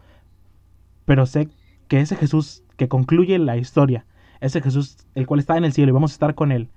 Pero 1.05 1.27
sé 1.27 1.49
que 1.89 2.01
ese 2.01 2.17
Jesús 2.17 2.65
que 2.77 2.89
concluye 2.89 3.39
la 3.39 3.57
historia, 3.57 4.05
ese 4.41 4.61
Jesús 4.61 5.07
el 5.15 5.27
cual 5.27 5.41
está 5.41 5.57
en 5.57 5.65
el 5.65 5.73
cielo 5.73 5.91
y 5.91 5.93
vamos 5.93 6.13
a 6.13 6.15
estar 6.15 6.35
con 6.35 6.53
él, 6.53 6.69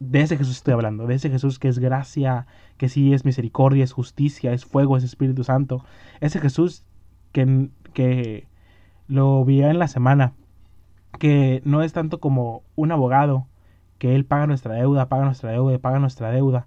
de 0.00 0.22
ese 0.22 0.36
Jesús 0.36 0.56
estoy 0.56 0.72
hablando, 0.74 1.06
de 1.06 1.14
ese 1.14 1.30
Jesús 1.30 1.58
que 1.58 1.68
es 1.68 1.78
gracia, 1.78 2.46
que 2.78 2.88
sí 2.88 3.12
es 3.12 3.24
misericordia, 3.24 3.84
es 3.84 3.92
justicia, 3.92 4.52
es 4.52 4.64
fuego, 4.64 4.96
es 4.96 5.04
Espíritu 5.04 5.44
Santo, 5.44 5.84
ese 6.20 6.40
Jesús 6.40 6.84
que, 7.32 7.70
que 7.92 8.48
lo 9.08 9.44
vi 9.44 9.62
en 9.62 9.78
la 9.78 9.88
semana, 9.88 10.32
que 11.18 11.60
no 11.64 11.82
es 11.82 11.92
tanto 11.92 12.18
como 12.18 12.62
un 12.76 12.92
abogado, 12.92 13.46
que 14.00 14.16
él 14.16 14.24
paga 14.24 14.46
nuestra 14.46 14.74
deuda, 14.74 15.10
paga 15.10 15.26
nuestra 15.26 15.52
deuda, 15.52 15.78
paga 15.78 15.98
nuestra 15.98 16.30
deuda, 16.30 16.66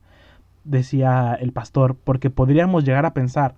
decía 0.64 1.34
el 1.34 1.52
pastor, 1.52 1.96
porque 1.96 2.30
podríamos 2.30 2.86
llegar 2.86 3.08
a 3.08 3.16
pensar 3.16 3.56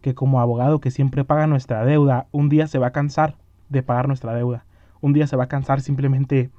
que 0.00 0.14
como 0.14 0.40
abogado 0.40 0.80
que 0.80 0.90
siempre 0.90 1.26
paga 1.26 1.46
nuestra 1.46 1.84
deuda, 1.84 2.26
un 2.32 2.48
día 2.48 2.66
se 2.68 2.78
va 2.78 2.86
a 2.86 2.92
cansar 2.92 3.36
de 3.68 3.82
pagar 3.82 4.08
nuestra 4.08 4.32
deuda. 4.32 4.64
Un 5.02 5.12
día 5.12 5.26
se 5.26 5.36
va 5.36 5.44
a 5.44 5.48
cansar 5.48 5.82
simplemente 5.82 6.50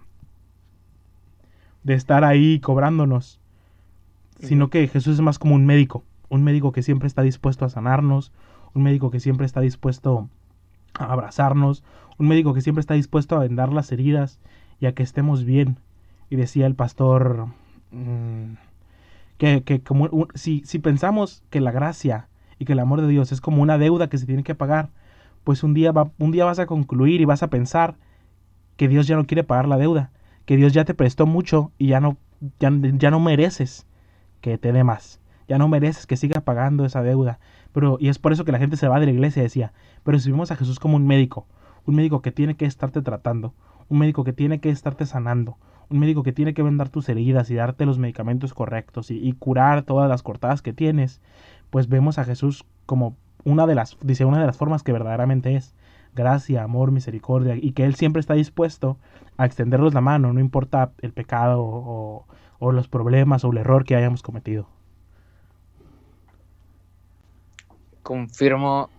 de 1.83 1.93
estar 1.95 2.23
ahí 2.23 2.59
cobrándonos. 2.59 3.41
Sino 4.39 4.69
que 4.69 4.87
Jesús 4.87 5.15
es 5.15 5.21
más 5.21 5.39
como 5.39 5.55
un 5.55 5.65
médico, 5.65 6.03
un 6.29 6.43
médico 6.43 6.71
que 6.71 6.83
siempre 6.83 7.07
está 7.07 7.23
dispuesto 7.23 7.65
a 7.65 7.69
sanarnos, 7.69 8.31
un 8.75 8.83
médico 8.83 9.09
que 9.09 9.19
siempre 9.19 9.47
está 9.47 9.59
dispuesto 9.59 10.29
a 10.93 11.05
abrazarnos, 11.11 11.83
un 12.19 12.27
médico 12.27 12.53
que 12.53 12.61
siempre 12.61 12.81
está 12.81 12.93
dispuesto 12.93 13.35
a 13.35 13.39
vendar 13.39 13.73
las 13.73 13.91
heridas 13.91 14.39
y 14.79 14.85
a 14.85 14.93
que 14.93 15.01
estemos 15.01 15.45
bien. 15.45 15.79
Y 16.29 16.35
decía 16.35 16.67
el 16.67 16.75
pastor 16.75 17.47
mm, 17.91 18.53
que, 19.37 19.63
que, 19.63 19.81
como 19.81 20.27
si, 20.35 20.61
si 20.65 20.79
pensamos 20.79 21.43
que 21.49 21.61
la 21.61 21.71
gracia 21.71 22.27
y 22.59 22.65
que 22.65 22.73
el 22.73 22.79
amor 22.79 23.01
de 23.01 23.07
Dios 23.07 23.31
es 23.31 23.41
como 23.41 23.61
una 23.61 23.77
deuda 23.77 24.09
que 24.09 24.17
se 24.17 24.25
tiene 24.25 24.43
que 24.43 24.55
pagar, 24.55 24.89
pues 25.43 25.63
un 25.63 25.73
día, 25.73 25.91
va, 25.91 26.11
un 26.19 26.31
día 26.31 26.45
vas 26.45 26.59
a 26.59 26.65
concluir 26.65 27.21
y 27.21 27.25
vas 27.25 27.41
a 27.41 27.49
pensar 27.49 27.95
que 28.75 28.87
Dios 28.87 29.07
ya 29.07 29.15
no 29.15 29.25
quiere 29.25 29.43
pagar 29.43 29.67
la 29.67 29.77
deuda, 29.77 30.11
que 30.45 30.57
Dios 30.57 30.73
ya 30.73 30.85
te 30.85 30.93
prestó 30.93 31.25
mucho 31.25 31.71
y 31.77 31.87
ya 31.87 31.99
no, 31.99 32.17
ya, 32.59 32.71
ya 32.71 33.11
no 33.11 33.19
mereces 33.19 33.87
que 34.41 34.57
te 34.57 34.71
dé 34.71 34.83
más, 34.83 35.19
ya 35.47 35.57
no 35.57 35.67
mereces 35.67 36.05
que 36.05 36.17
siga 36.17 36.41
pagando 36.41 36.85
esa 36.85 37.01
deuda. 37.01 37.39
Pero, 37.71 37.97
y 37.99 38.09
es 38.09 38.19
por 38.19 38.31
eso 38.31 38.45
que 38.45 38.51
la 38.51 38.59
gente 38.59 38.77
se 38.77 38.87
va 38.87 38.99
de 38.99 39.05
la 39.05 39.11
iglesia, 39.11 39.43
decía, 39.43 39.73
pero 40.03 40.19
si 40.19 40.31
vemos 40.31 40.51
a 40.51 40.55
Jesús 40.55 40.79
como 40.79 40.95
un 40.95 41.07
médico, 41.07 41.47
un 41.85 41.95
médico 41.95 42.21
que 42.21 42.31
tiene 42.31 42.55
que 42.55 42.65
estarte 42.65 43.01
tratando, 43.01 43.53
un 43.89 43.99
médico 43.99 44.23
que 44.23 44.33
tiene 44.33 44.59
que 44.59 44.69
estarte 44.69 45.05
sanando, 45.05 45.57
un 45.89 45.99
médico 45.99 46.23
que 46.23 46.33
tiene 46.33 46.53
que 46.53 46.63
vendar 46.63 46.89
tus 46.89 47.09
heridas 47.09 47.49
y 47.49 47.55
darte 47.55 47.85
los 47.85 47.97
medicamentos 47.97 48.53
correctos 48.53 49.09
y, 49.11 49.33
curar 49.33 49.83
todas 49.83 50.07
las 50.09 50.23
cortadas 50.23 50.61
que 50.61 50.73
tienes, 50.73 51.21
pues 51.69 51.89
vemos 51.89 52.19
a 52.19 52.25
Jesús 52.25 52.65
como 52.85 53.15
una 53.43 53.65
de 53.65 53.75
las, 53.75 53.97
dice, 54.01 54.25
una 54.25 54.39
de 54.39 54.45
las 54.45 54.57
formas 54.57 54.83
que 54.83 54.91
verdaderamente 54.91 55.55
es 55.55 55.73
gracia, 56.15 56.63
amor, 56.63 56.91
misericordia, 56.91 57.55
y 57.55 57.71
que 57.71 57.85
Él 57.85 57.95
siempre 57.95 58.19
está 58.19 58.33
dispuesto 58.33 58.97
a 59.37 59.45
extendernos 59.45 59.93
la 59.93 60.01
mano, 60.01 60.33
no 60.33 60.39
importa 60.39 60.91
el 61.01 61.13
pecado 61.13 61.61
o, 61.61 62.25
o 62.59 62.71
los 62.71 62.87
problemas 62.87 63.43
o 63.43 63.51
el 63.51 63.57
error 63.57 63.83
que 63.83 63.95
hayamos 63.95 64.21
cometido. 64.21 64.67
Confirmo 68.03 68.89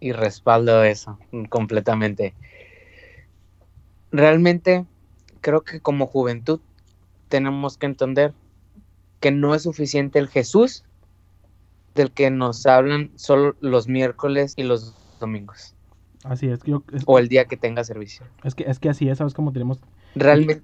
y 0.00 0.12
respaldo 0.12 0.82
eso 0.82 1.18
completamente. 1.48 2.34
Realmente 4.10 4.84
creo 5.42 5.60
que 5.60 5.80
como 5.80 6.06
juventud 6.06 6.60
tenemos 7.28 7.76
que 7.76 7.86
entender 7.86 8.32
que 9.20 9.30
no 9.30 9.54
es 9.54 9.62
suficiente 9.62 10.18
el 10.18 10.28
Jesús 10.28 10.84
del 11.94 12.10
que 12.10 12.30
nos 12.30 12.64
hablan 12.64 13.10
solo 13.16 13.54
los 13.60 13.86
miércoles 13.86 14.54
y 14.56 14.62
los 14.62 14.94
domingos. 15.20 15.74
Así 16.24 16.48
es. 16.48 16.62
Yo, 16.62 16.82
o 17.06 17.18
el 17.18 17.28
día 17.28 17.44
que 17.44 17.56
tenga 17.56 17.84
servicio. 17.84 18.24
Es 18.44 18.54
que, 18.54 18.64
es 18.64 18.78
que 18.78 18.88
así 18.88 19.08
es, 19.08 19.18
¿sabes 19.18 19.34
cómo 19.34 19.52
tenemos? 19.52 19.80
Realmente. 20.14 20.62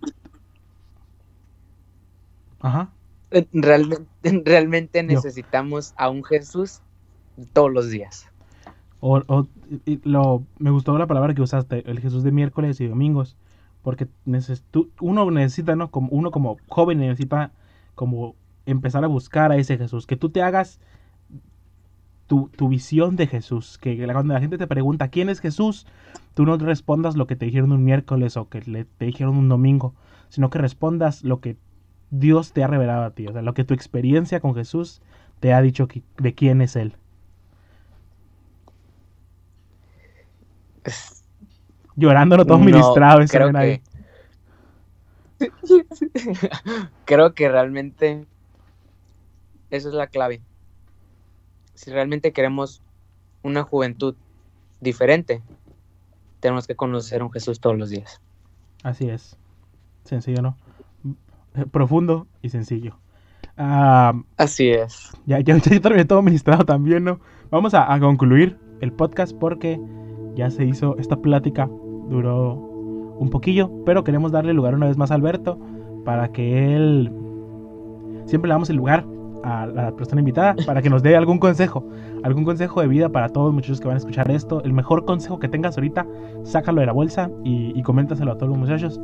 Ajá. 2.60 2.90
Eh, 3.30 3.46
realmente, 3.52 4.06
realmente 4.44 5.02
necesitamos 5.02 5.92
a 5.96 6.08
un 6.08 6.24
Jesús 6.24 6.80
todos 7.52 7.72
los 7.72 7.90
días. 7.90 8.26
O, 9.00 9.22
o 9.26 9.46
lo, 10.04 10.44
me 10.58 10.70
gustó 10.70 10.96
la 10.98 11.06
palabra 11.06 11.34
que 11.34 11.42
usaste, 11.42 11.88
el 11.88 12.00
Jesús 12.00 12.24
de 12.24 12.32
miércoles 12.32 12.80
y 12.80 12.86
domingos, 12.86 13.36
porque 13.88 14.06
uno 15.00 15.30
necesita, 15.30 15.74
¿no? 15.74 15.90
Como, 15.90 16.10
uno 16.10 16.30
como 16.30 16.58
joven 16.68 16.98
necesita 16.98 17.52
como 17.94 18.34
empezar 18.66 19.02
a 19.02 19.06
buscar 19.06 19.50
a 19.50 19.56
ese 19.56 19.78
Jesús, 19.78 20.06
que 20.06 20.14
tú 20.14 20.28
te 20.28 20.42
hagas 20.42 20.78
tu, 22.26 22.50
visión 22.68 23.16
de 23.16 23.26
Jesús. 23.26 23.78
Que 23.78 23.96
cuando 24.12 24.34
la 24.34 24.40
gente 24.40 24.58
te 24.58 24.66
pregunta 24.66 25.08
quién 25.08 25.30
es 25.30 25.40
Jesús, 25.40 25.86
tú 26.34 26.44
no 26.44 26.58
respondas 26.58 27.16
lo 27.16 27.26
que 27.26 27.34
te 27.34 27.46
dijeron 27.46 27.72
un 27.72 27.82
miércoles 27.82 28.36
o 28.36 28.50
que 28.50 28.60
te 28.60 29.06
dijeron 29.06 29.38
un 29.38 29.48
domingo, 29.48 29.94
sino 30.28 30.50
que 30.50 30.58
respondas 30.58 31.24
lo 31.24 31.40
que 31.40 31.56
Dios 32.10 32.52
te 32.52 32.62
ha 32.62 32.66
revelado 32.66 33.04
a 33.04 33.12
ti, 33.12 33.26
o 33.26 33.32
sea, 33.32 33.40
lo 33.40 33.54
que 33.54 33.64
tu 33.64 33.72
experiencia 33.72 34.40
con 34.40 34.54
Jesús 34.54 35.00
te 35.40 35.54
ha 35.54 35.62
dicho 35.62 35.88
de 36.18 36.34
quién 36.34 36.60
es 36.60 36.76
Él. 36.76 36.94
Llorando 41.98 42.36
no 42.36 42.46
todo 42.46 42.58
ministrado 42.58 43.20
ese 43.20 43.36
creo 43.36 43.52
que... 43.52 43.82
creo 47.04 47.34
que 47.34 47.48
realmente 47.48 48.26
esa 49.70 49.88
es 49.88 49.94
la 49.94 50.06
clave 50.06 50.40
si 51.78 51.92
realmente 51.92 52.32
queremos 52.32 52.82
una 53.44 53.62
juventud 53.62 54.16
diferente, 54.80 55.42
tenemos 56.40 56.66
que 56.66 56.74
conocer 56.74 57.20
a 57.20 57.24
un 57.24 57.30
Jesús 57.30 57.60
todos 57.60 57.78
los 57.78 57.88
días. 57.88 58.20
Así 58.82 59.08
es. 59.08 59.36
Sencillo, 60.02 60.42
¿no? 60.42 60.56
Eh, 61.54 61.66
profundo 61.70 62.26
y 62.42 62.48
sencillo. 62.48 62.98
Ah, 63.56 64.12
Así 64.36 64.70
es. 64.70 65.12
Ya, 65.24 65.38
ya, 65.38 65.56
ya 65.56 65.80
terminé 65.80 66.04
todo 66.04 66.20
ministrado 66.20 66.64
también, 66.64 67.04
¿no? 67.04 67.20
Vamos 67.52 67.74
a, 67.74 67.96
concluir 68.00 68.58
el 68.80 68.92
podcast 68.92 69.32
porque 69.38 69.80
ya 70.34 70.50
se 70.50 70.64
hizo 70.64 70.98
esta 70.98 71.14
plática. 71.14 71.70
Duró 72.08 72.54
un 73.18 73.30
poquillo, 73.30 73.70
pero 73.84 74.04
queremos 74.04 74.32
darle 74.32 74.52
lugar 74.52 74.74
una 74.74 74.86
vez 74.86 74.96
más 74.96 75.10
a 75.10 75.14
Alberto 75.14 75.58
para 76.04 76.28
que 76.28 76.74
él 76.76 77.12
siempre 78.24 78.48
le 78.48 78.54
damos 78.54 78.70
el 78.70 78.76
lugar 78.76 79.04
a 79.42 79.66
la 79.66 79.92
persona 79.92 80.20
invitada 80.20 80.54
para 80.66 80.82
que 80.82 80.90
nos 80.90 81.02
dé 81.02 81.16
algún 81.16 81.38
consejo, 81.38 81.84
algún 82.22 82.44
consejo 82.44 82.80
de 82.80 82.88
vida 82.88 83.08
para 83.08 83.28
todos 83.28 83.46
los 83.46 83.54
muchachos 83.54 83.80
que 83.80 83.88
van 83.88 83.96
a 83.96 83.98
escuchar 83.98 84.30
esto. 84.30 84.62
El 84.64 84.72
mejor 84.72 85.04
consejo 85.04 85.38
que 85.38 85.48
tengas 85.48 85.76
ahorita, 85.76 86.06
sácalo 86.42 86.80
de 86.80 86.86
la 86.86 86.92
bolsa 86.92 87.30
y, 87.44 87.80
coméntaselo 87.82 88.32
a 88.32 88.36
todos 88.36 88.50
los 88.50 88.58
muchachos 88.58 89.00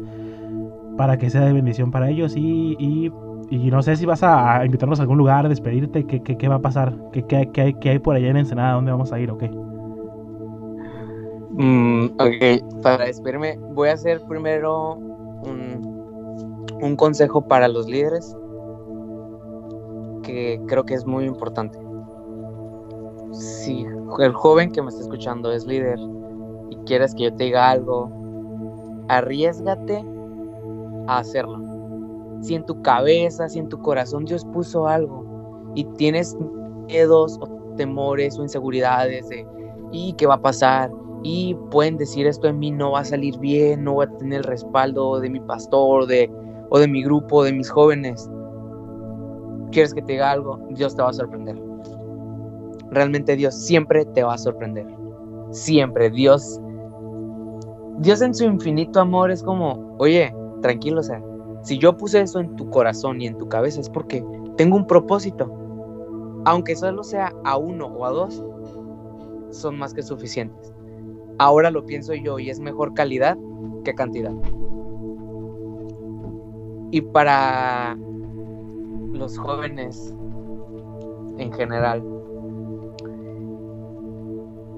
para 0.96 1.18
que 1.18 1.30
sea 1.30 1.42
de 1.42 1.52
bendición 1.52 1.90
para 1.90 2.08
ellos 2.08 2.36
y, 2.36 2.76
y, 2.78 3.10
y 3.50 3.70
no 3.70 3.82
sé 3.82 3.96
si 3.96 4.06
vas 4.06 4.22
a, 4.22 4.64
invitarnos 4.64 5.00
a 5.00 5.02
algún 5.02 5.18
lugar, 5.18 5.48
despedirte, 5.48 6.04
qué, 6.04 6.22
qué, 6.22 6.36
qué 6.36 6.48
va 6.48 6.56
a 6.56 6.62
pasar, 6.62 6.94
¿Qué, 7.12 7.24
qué, 7.24 7.50
qué, 7.52 7.74
qué 7.80 7.90
hay 7.90 7.98
por 7.98 8.14
allá 8.14 8.28
en 8.28 8.36
Ensenada, 8.36 8.74
dónde 8.74 8.92
vamos 8.92 9.12
a 9.12 9.18
ir 9.18 9.30
o 9.30 9.38
qué. 9.38 9.50
Mm, 11.56 12.06
ok, 12.18 12.82
para 12.82 13.04
despedirme 13.04 13.56
voy 13.74 13.88
a 13.88 13.92
hacer 13.92 14.20
primero 14.22 14.94
un, 14.94 16.74
un 16.82 16.96
consejo 16.96 17.42
para 17.42 17.68
los 17.68 17.86
líderes 17.86 18.36
que 20.24 20.60
creo 20.66 20.84
que 20.84 20.94
es 20.94 21.06
muy 21.06 21.26
importante. 21.26 21.78
Si 23.32 23.86
el 24.18 24.32
joven 24.32 24.72
que 24.72 24.82
me 24.82 24.88
está 24.88 25.02
escuchando 25.02 25.52
es 25.52 25.64
líder 25.64 25.98
y 26.70 26.76
quieres 26.86 27.14
que 27.14 27.24
yo 27.24 27.34
te 27.34 27.44
diga 27.44 27.70
algo, 27.70 28.10
arriesgate 29.08 30.04
a 31.06 31.18
hacerlo. 31.18 31.60
Si 32.42 32.56
en 32.56 32.66
tu 32.66 32.82
cabeza, 32.82 33.48
si 33.48 33.60
en 33.60 33.68
tu 33.68 33.80
corazón 33.80 34.24
Dios 34.24 34.44
puso 34.44 34.88
algo 34.88 35.72
y 35.76 35.84
tienes 35.84 36.36
miedos 36.88 37.38
o 37.40 37.46
temores 37.76 38.38
o 38.38 38.42
inseguridades 38.42 39.28
de 39.28 39.46
y 39.92 40.14
qué 40.14 40.26
va 40.26 40.34
a 40.34 40.42
pasar 40.42 40.90
y 41.24 41.54
pueden 41.70 41.96
decir 41.96 42.26
esto 42.26 42.48
en 42.48 42.58
mí 42.58 42.70
no 42.70 42.92
va 42.92 43.00
a 43.00 43.04
salir 43.04 43.38
bien, 43.38 43.82
no 43.82 43.94
voy 43.94 44.06
a 44.06 44.16
tener 44.18 44.40
el 44.40 44.44
respaldo 44.44 45.18
de 45.18 45.30
mi 45.30 45.40
pastor 45.40 46.06
de, 46.06 46.30
o 46.68 46.78
de 46.78 46.86
mi 46.86 47.02
grupo, 47.02 47.42
de 47.42 47.52
mis 47.52 47.70
jóvenes. 47.70 48.30
¿Quieres 49.72 49.94
que 49.94 50.02
te 50.02 50.12
diga 50.12 50.30
algo? 50.30 50.60
Dios 50.70 50.94
te 50.94 51.02
va 51.02 51.08
a 51.08 51.14
sorprender. 51.14 51.60
Realmente 52.90 53.36
Dios 53.36 53.54
siempre 53.54 54.04
te 54.04 54.22
va 54.22 54.34
a 54.34 54.38
sorprender. 54.38 54.86
Siempre 55.50 56.10
Dios 56.10 56.60
Dios 57.98 58.20
en 58.20 58.34
su 58.34 58.44
infinito 58.44 59.00
amor 59.00 59.30
es 59.30 59.42
como, 59.42 59.96
oye, 59.98 60.34
tranquilo, 60.60 61.00
o 61.00 61.02
sea, 61.02 61.22
si 61.62 61.78
yo 61.78 61.96
puse 61.96 62.20
eso 62.20 62.40
en 62.40 62.54
tu 62.56 62.68
corazón 62.68 63.22
y 63.22 63.26
en 63.28 63.38
tu 63.38 63.48
cabeza 63.48 63.80
es 63.80 63.88
porque 63.88 64.22
tengo 64.58 64.76
un 64.76 64.86
propósito. 64.86 65.50
Aunque 66.44 66.76
solo 66.76 67.02
sea 67.02 67.32
a 67.44 67.56
uno 67.56 67.86
o 67.86 68.04
a 68.04 68.10
dos, 68.10 68.44
son 69.50 69.78
más 69.78 69.94
que 69.94 70.02
suficientes. 70.02 70.74
Ahora 71.38 71.70
lo 71.70 71.84
pienso 71.84 72.14
yo 72.14 72.38
y 72.38 72.50
es 72.50 72.60
mejor 72.60 72.94
calidad 72.94 73.36
que 73.84 73.94
cantidad. 73.94 74.32
Y 76.90 77.00
para 77.00 77.96
los 79.12 79.36
jóvenes 79.38 80.14
en 81.38 81.52
general, 81.52 82.02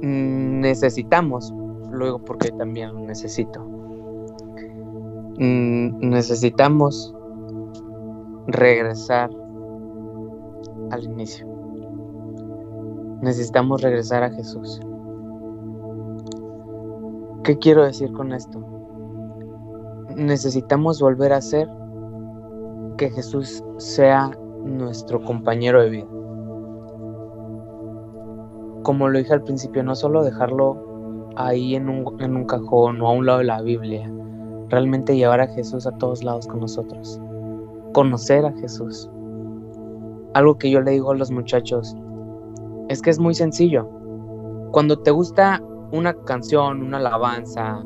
necesitamos, 0.00 1.52
luego 1.90 2.18
porque 2.18 2.50
también 2.52 2.94
lo 2.94 3.00
necesito, 3.00 3.76
Mm, 5.38 5.98
necesitamos 6.00 7.14
regresar 8.46 9.28
al 10.90 11.04
inicio. 11.04 11.46
Necesitamos 13.20 13.82
regresar 13.82 14.22
a 14.22 14.30
Jesús. 14.30 14.80
¿Qué 17.46 17.56
quiero 17.56 17.84
decir 17.84 18.10
con 18.10 18.32
esto? 18.32 18.58
Necesitamos 20.16 21.00
volver 21.00 21.32
a 21.32 21.40
ser 21.40 21.68
que 22.98 23.08
Jesús 23.08 23.62
sea 23.76 24.32
nuestro 24.64 25.22
compañero 25.22 25.80
de 25.80 25.90
vida. 25.90 26.08
Como 28.82 29.08
lo 29.08 29.16
dije 29.16 29.32
al 29.32 29.44
principio, 29.44 29.84
no 29.84 29.94
solo 29.94 30.24
dejarlo 30.24 31.30
ahí 31.36 31.76
en 31.76 31.88
un, 31.88 32.20
en 32.20 32.34
un 32.34 32.46
cajón 32.46 33.00
o 33.00 33.06
a 33.06 33.12
un 33.12 33.26
lado 33.26 33.38
de 33.38 33.44
la 33.44 33.62
Biblia, 33.62 34.10
realmente 34.68 35.16
llevar 35.16 35.40
a 35.40 35.46
Jesús 35.46 35.86
a 35.86 35.92
todos 35.98 36.24
lados 36.24 36.48
con 36.48 36.58
nosotros, 36.58 37.20
conocer 37.92 38.44
a 38.44 38.52
Jesús. 38.54 39.08
Algo 40.34 40.58
que 40.58 40.68
yo 40.68 40.80
le 40.80 40.90
digo 40.90 41.12
a 41.12 41.16
los 41.16 41.30
muchachos 41.30 41.96
es 42.88 43.00
que 43.00 43.10
es 43.10 43.20
muy 43.20 43.34
sencillo. 43.34 43.88
Cuando 44.72 44.98
te 44.98 45.12
gusta 45.12 45.62
una 45.92 46.14
canción, 46.24 46.82
una 46.82 46.98
alabanza, 46.98 47.82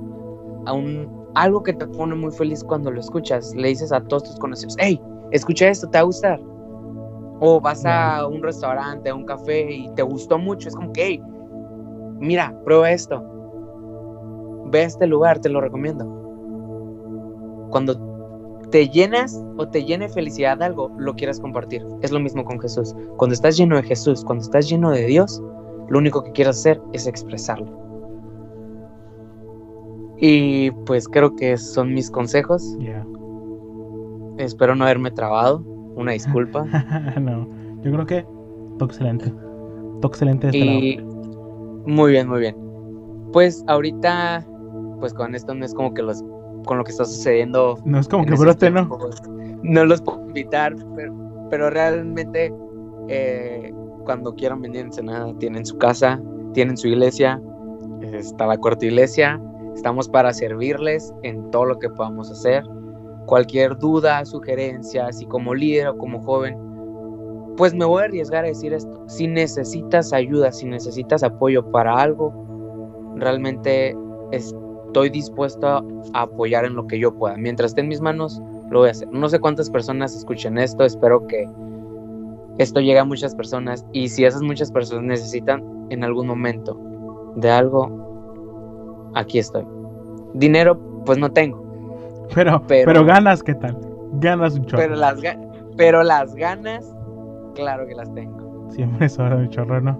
algo 1.35 1.63
que 1.63 1.73
te 1.73 1.87
pone 1.87 2.15
muy 2.15 2.33
feliz 2.33 2.65
cuando 2.65 2.91
lo 2.91 3.01
escuchas, 3.01 3.55
le 3.55 3.69
dices 3.69 3.93
a 3.93 4.01
todos 4.01 4.25
tus 4.25 4.37
conocidos, 4.37 4.77
hey, 4.79 5.01
escucha 5.31 5.69
esto, 5.69 5.89
te 5.89 5.99
va 5.99 6.03
a 6.03 6.05
gustar. 6.05 6.41
O 7.43 7.61
vas 7.61 7.85
a 7.87 8.27
un 8.27 8.43
restaurante, 8.43 9.09
a 9.09 9.15
un 9.15 9.25
café 9.25 9.73
y 9.73 9.89
te 9.95 10.03
gustó 10.03 10.39
mucho, 10.39 10.69
es 10.69 10.75
como 10.75 10.93
que, 10.93 11.07
hey, 11.07 11.23
mira, 12.19 12.55
prueba 12.65 12.91
esto. 12.91 13.25
Ve 14.67 14.81
a 14.81 14.85
este 14.85 15.07
lugar, 15.07 15.39
te 15.41 15.49
lo 15.49 15.61
recomiendo. 15.61 16.05
Cuando 17.71 17.99
te 18.71 18.89
llenas 18.89 19.43
o 19.57 19.67
te 19.67 19.85
llene 19.85 20.09
felicidad 20.09 20.59
de 20.59 20.67
algo, 20.67 20.91
lo 20.99 21.15
quieras 21.15 21.41
compartir. 21.41 21.85
Es 22.03 22.13
lo 22.13 22.21
mismo 22.21 22.45
con 22.45 22.61
Jesús. 22.61 22.95
Cuando 23.17 23.35
estás 23.35 23.57
lleno 23.57 23.77
de 23.77 23.83
Jesús, 23.83 24.25
cuando 24.25 24.45
estás 24.45 24.69
lleno 24.69 24.91
de 24.91 25.07
Dios, 25.07 25.43
lo 25.89 25.99
único 25.99 26.23
que 26.23 26.33
quieres 26.33 26.59
hacer 26.59 26.81
es 26.93 27.07
expresarlo. 27.07 27.90
Y 30.21 30.71
pues 30.85 31.09
creo 31.09 31.35
que 31.35 31.57
son 31.57 31.95
mis 31.95 32.11
consejos. 32.11 32.77
Espero 34.39 34.75
no 34.75 34.85
haberme 34.85 35.11
trabado. 35.11 35.65
Una 35.97 36.13
disculpa. 36.13 36.65
no, 37.21 37.49
yo 37.83 37.93
creo 37.93 38.07
que 38.07 38.27
todo 38.79 38.87
excelente. 38.87 39.33
Todo 40.01 40.09
excelente 40.09 40.47
este 40.49 40.59
y... 40.59 40.99
Muy 41.87 42.13
bien, 42.13 42.29
muy 42.29 42.41
bien. 42.41 42.57
Pues 43.33 43.65
ahorita, 43.67 44.47
pues 45.01 45.15
con 45.15 45.35
esto 45.35 45.55
no 45.55 45.65
es 45.65 45.75
como 45.75 45.95
que 45.95 46.03
los 46.03 46.23
con 46.67 46.79
lo 46.79 46.85
que 46.85 46.91
está 46.91 47.05
sucediendo. 47.05 47.79
No 47.85 47.99
es 47.99 48.09
como 48.09 48.25
que 48.25 48.35
brote, 48.35 48.71
¿no? 48.71 48.89
No 49.63 49.85
los 49.85 50.03
puedo 50.03 50.27
invitar, 50.27 50.75
pero, 51.51 51.71
realmente 51.71 52.53
eh, 53.09 53.73
cuando 54.05 54.35
quieran 54.35 54.63
venir 54.63 54.81
en 54.81 54.87
Ensenada, 54.87 55.33
tienen 55.39 55.67
su 55.67 55.77
casa, 55.79 56.21
tienen 56.55 56.77
su 56.77 56.89
iglesia, 56.89 57.41
está 58.03 58.47
la 58.47 58.57
cuarta 58.57 58.87
iglesia, 58.87 59.41
estamos 59.75 60.09
para 60.09 60.33
servirles 60.33 61.13
en 61.23 61.51
todo 61.51 61.67
lo 61.67 61.79
que 61.79 61.89
podamos 61.91 62.31
hacer. 62.31 62.65
Cualquier 63.27 63.77
duda, 63.79 64.25
sugerencia, 64.25 65.07
así 65.07 65.27
como 65.27 65.55
líder 65.55 65.89
o 65.89 65.99
como 65.99 66.21
joven, 66.23 66.57
pues 67.57 67.75
me 67.75 67.85
voy 67.85 68.03
a 68.03 68.05
arriesgar 68.07 68.45
a 68.45 68.49
decir 68.49 68.73
esto. 68.73 69.05
Si 69.09 69.27
necesitas 69.27 70.13
ayuda, 70.13 70.51
si 70.53 70.67
necesitas 70.67 71.23
apoyo 71.23 71.71
para 71.71 71.95
algo, 71.95 72.33
realmente 73.17 73.97
es, 74.33 74.55
estoy 74.87 75.11
dispuesto 75.11 75.67
a 75.69 75.83
apoyar 76.15 76.65
en 76.65 76.75
lo 76.75 76.87
que 76.87 76.99
yo 76.99 77.15
pueda. 77.15 77.37
Mientras 77.37 77.73
esté 77.73 77.83
en 77.83 77.89
mis 77.89 78.01
manos, 78.01 78.41
lo 78.71 78.81
voy 78.81 78.89
a 78.89 78.93
hacer. 78.93 79.09
No 79.13 79.29
sé 79.29 79.39
cuántas 79.39 79.71
personas 79.71 80.17
escuchen 80.17 80.59
esto, 80.59 80.85
espero 80.85 81.27
que 81.27 81.49
esto 82.59 82.81
llegue 82.81 82.99
a 82.99 83.05
muchas 83.05 83.35
personas 83.35 83.85
y 83.93 84.09
si 84.09 84.25
esas 84.25 84.43
muchas 84.43 84.73
personas 84.73 85.05
necesitan 85.05 85.63
en 85.91 86.05
algún 86.05 86.27
momento 86.27 86.79
de 87.37 87.51
algo, 87.51 88.00
aquí 89.15 89.39
estoy. 89.39 89.65
Dinero, 90.35 90.79
pues 91.05 91.19
no 91.19 91.31
tengo. 91.31 91.63
Pero, 92.35 92.63
pero, 92.67 93.05
ganas, 93.05 93.43
¿qué 93.43 93.55
tal? 93.55 93.77
Ganas 94.15 94.55
un 94.55 94.65
chorro. 94.67 94.83
Pero 94.83 94.95
las, 94.97 95.21
pero 95.77 96.03
las 96.03 96.35
ganas, 96.35 96.85
claro 97.55 97.87
que 97.87 97.95
las 97.95 98.13
tengo. 98.15 98.71
Siempre 98.71 99.09
sobra 99.09 99.37
un 99.37 99.49
chorro, 99.49 99.81
¿no? 99.81 99.99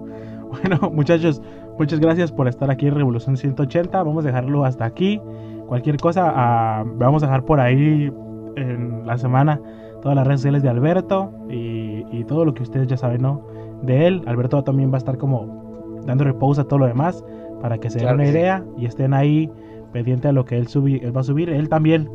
Bueno, 0.49 0.89
muchachos, 0.93 1.41
Muchas 1.81 1.99
gracias 1.99 2.31
por 2.31 2.47
estar 2.47 2.69
aquí 2.69 2.87
en 2.87 2.93
Revolución 2.93 3.37
180. 3.37 4.03
Vamos 4.03 4.23
a 4.23 4.27
dejarlo 4.27 4.65
hasta 4.65 4.85
aquí. 4.85 5.19
Cualquier 5.67 5.97
cosa, 5.97 6.31
ah, 6.35 6.83
vamos 6.85 7.23
a 7.23 7.25
dejar 7.25 7.43
por 7.43 7.59
ahí 7.59 8.13
en 8.55 9.07
la 9.07 9.17
semana 9.17 9.59
todas 10.01 10.15
las 10.15 10.27
redes 10.27 10.41
sociales 10.41 10.61
de 10.61 10.69
Alberto 10.69 11.31
y, 11.49 12.23
todo 12.25 12.45
lo 12.45 12.53
que 12.53 12.61
ustedes 12.61 12.87
ya 12.87 12.97
saben 12.97 13.23
¿no? 13.23 13.41
de 13.81 14.05
él. 14.05 14.21
Alberto 14.27 14.63
también 14.63 14.91
va 14.91 14.95
a 14.95 14.97
estar 14.99 15.17
como 15.17 15.60
dando 16.05 16.23
reposo 16.23 16.61
a 16.61 16.63
todo 16.65 16.79
lo 16.79 16.87
demás 16.87 17.23
para 17.61 17.77
que 17.77 17.89
se 17.89 17.99
den 17.99 18.15
una 18.15 18.27
idea 18.27 18.63
y 18.77 18.85
estén 18.85 19.13
ahí 19.13 19.49
pendiente 19.91 20.27
a 20.27 20.31
lo 20.31 20.45
que 20.45 20.57
él, 20.57 20.67
él 21.01 21.15
va 21.15 21.21
a 21.21 21.23
subir. 21.23 21.49
Él 21.49 21.69
también, 21.69 22.09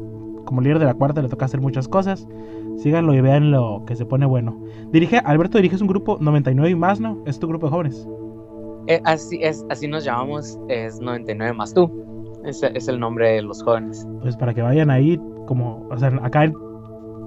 como 0.45 0.61
líder 0.61 0.79
de 0.79 0.87
la 0.87 0.95
cuarta, 0.95 1.23
le 1.23 1.29
toca 1.29 1.45
hacer 1.45 1.61
muchas 1.61 1.89
cosas. 1.89 2.27
Síganlo 2.79 3.15
y 3.15 3.21
vean 3.21 3.51
lo 3.51 3.85
que 3.87 3.97
se 3.97 4.05
pone 4.05 4.27
bueno. 4.27 4.61
Dirige, 4.91 5.19
Alberto 5.19 5.59
diriges 5.59 5.81
un 5.81 5.89
grupo 5.89 6.19
99 6.21 6.71
y 6.71 6.75
más, 6.75 7.01
¿no? 7.01 7.23
Es 7.27 7.39
tu 7.39 7.47
grupo 7.47 7.67
de 7.67 7.71
jóvenes. 7.71 8.09
Eh, 8.89 9.01
así, 9.05 9.39
es, 9.43 9.65
así 9.71 9.89
nos 9.89 10.05
llamamos, 10.05 10.59
es 10.69 11.01
99 11.01 11.53
más 11.55 11.75
tú. 11.75 11.91
Ese 12.45 12.71
es 12.75 12.87
el 12.87 13.01
nombre 13.01 13.31
de 13.33 13.43
los 13.43 13.63
jóvenes. 13.63 14.07
Pues 14.21 14.37
para 14.37 14.55
que 14.55 14.63
vayan 14.63 14.91
ahí, 14.91 15.21
como, 15.47 15.87
o 15.91 15.99
sea, 15.99 16.09
acá, 16.23 16.51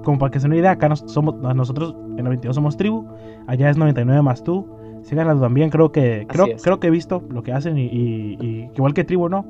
como 0.04 0.18
para 0.18 0.30
que 0.30 0.40
se 0.40 0.44
den 0.44 0.52
una 0.52 0.60
idea, 0.60 0.70
acá 0.70 0.94
somos, 0.96 1.36
nosotros 1.36 1.94
en 2.16 2.24
92 2.24 2.54
somos 2.54 2.76
tribu, 2.76 3.06
allá 3.46 3.68
es 3.68 3.76
99 3.76 4.22
más 4.22 4.42
tú. 4.42 4.66
Síganlo 5.02 5.40
también, 5.40 5.70
creo 5.70 5.92
que, 5.92 6.26
creo, 6.28 6.46
creo 6.62 6.80
que 6.80 6.88
he 6.88 6.90
visto 6.90 7.22
lo 7.30 7.42
que 7.42 7.52
hacen 7.52 7.78
y, 7.78 7.86
y, 7.86 8.70
igual 8.74 8.94
que 8.94 9.04
tribu, 9.04 9.28
¿no? 9.28 9.44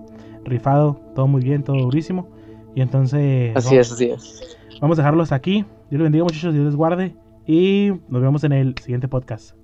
Rifado, 0.45 1.01
todo 1.15 1.27
muy 1.27 1.43
bien, 1.43 1.63
todo 1.63 1.77
durísimo. 1.77 2.29
Y 2.75 2.83
entonces... 2.83 3.55
Así 3.57 3.77
es, 3.77 3.93
así 3.93 4.11
es. 4.11 4.59
Vamos 4.81 4.99
a 4.99 5.03
dejarlos 5.03 5.33
aquí. 5.33 5.65
Dios 5.91 5.99
les 5.99 6.03
bendiga 6.03 6.25
muchachos, 6.25 6.55
Dios 6.55 6.65
les 6.65 6.77
guarde. 6.77 7.15
Y 7.47 7.93
nos 8.09 8.23
vemos 8.23 8.45
en 8.45 8.53
el 8.53 8.75
siguiente 8.79 9.09
podcast. 9.09 9.60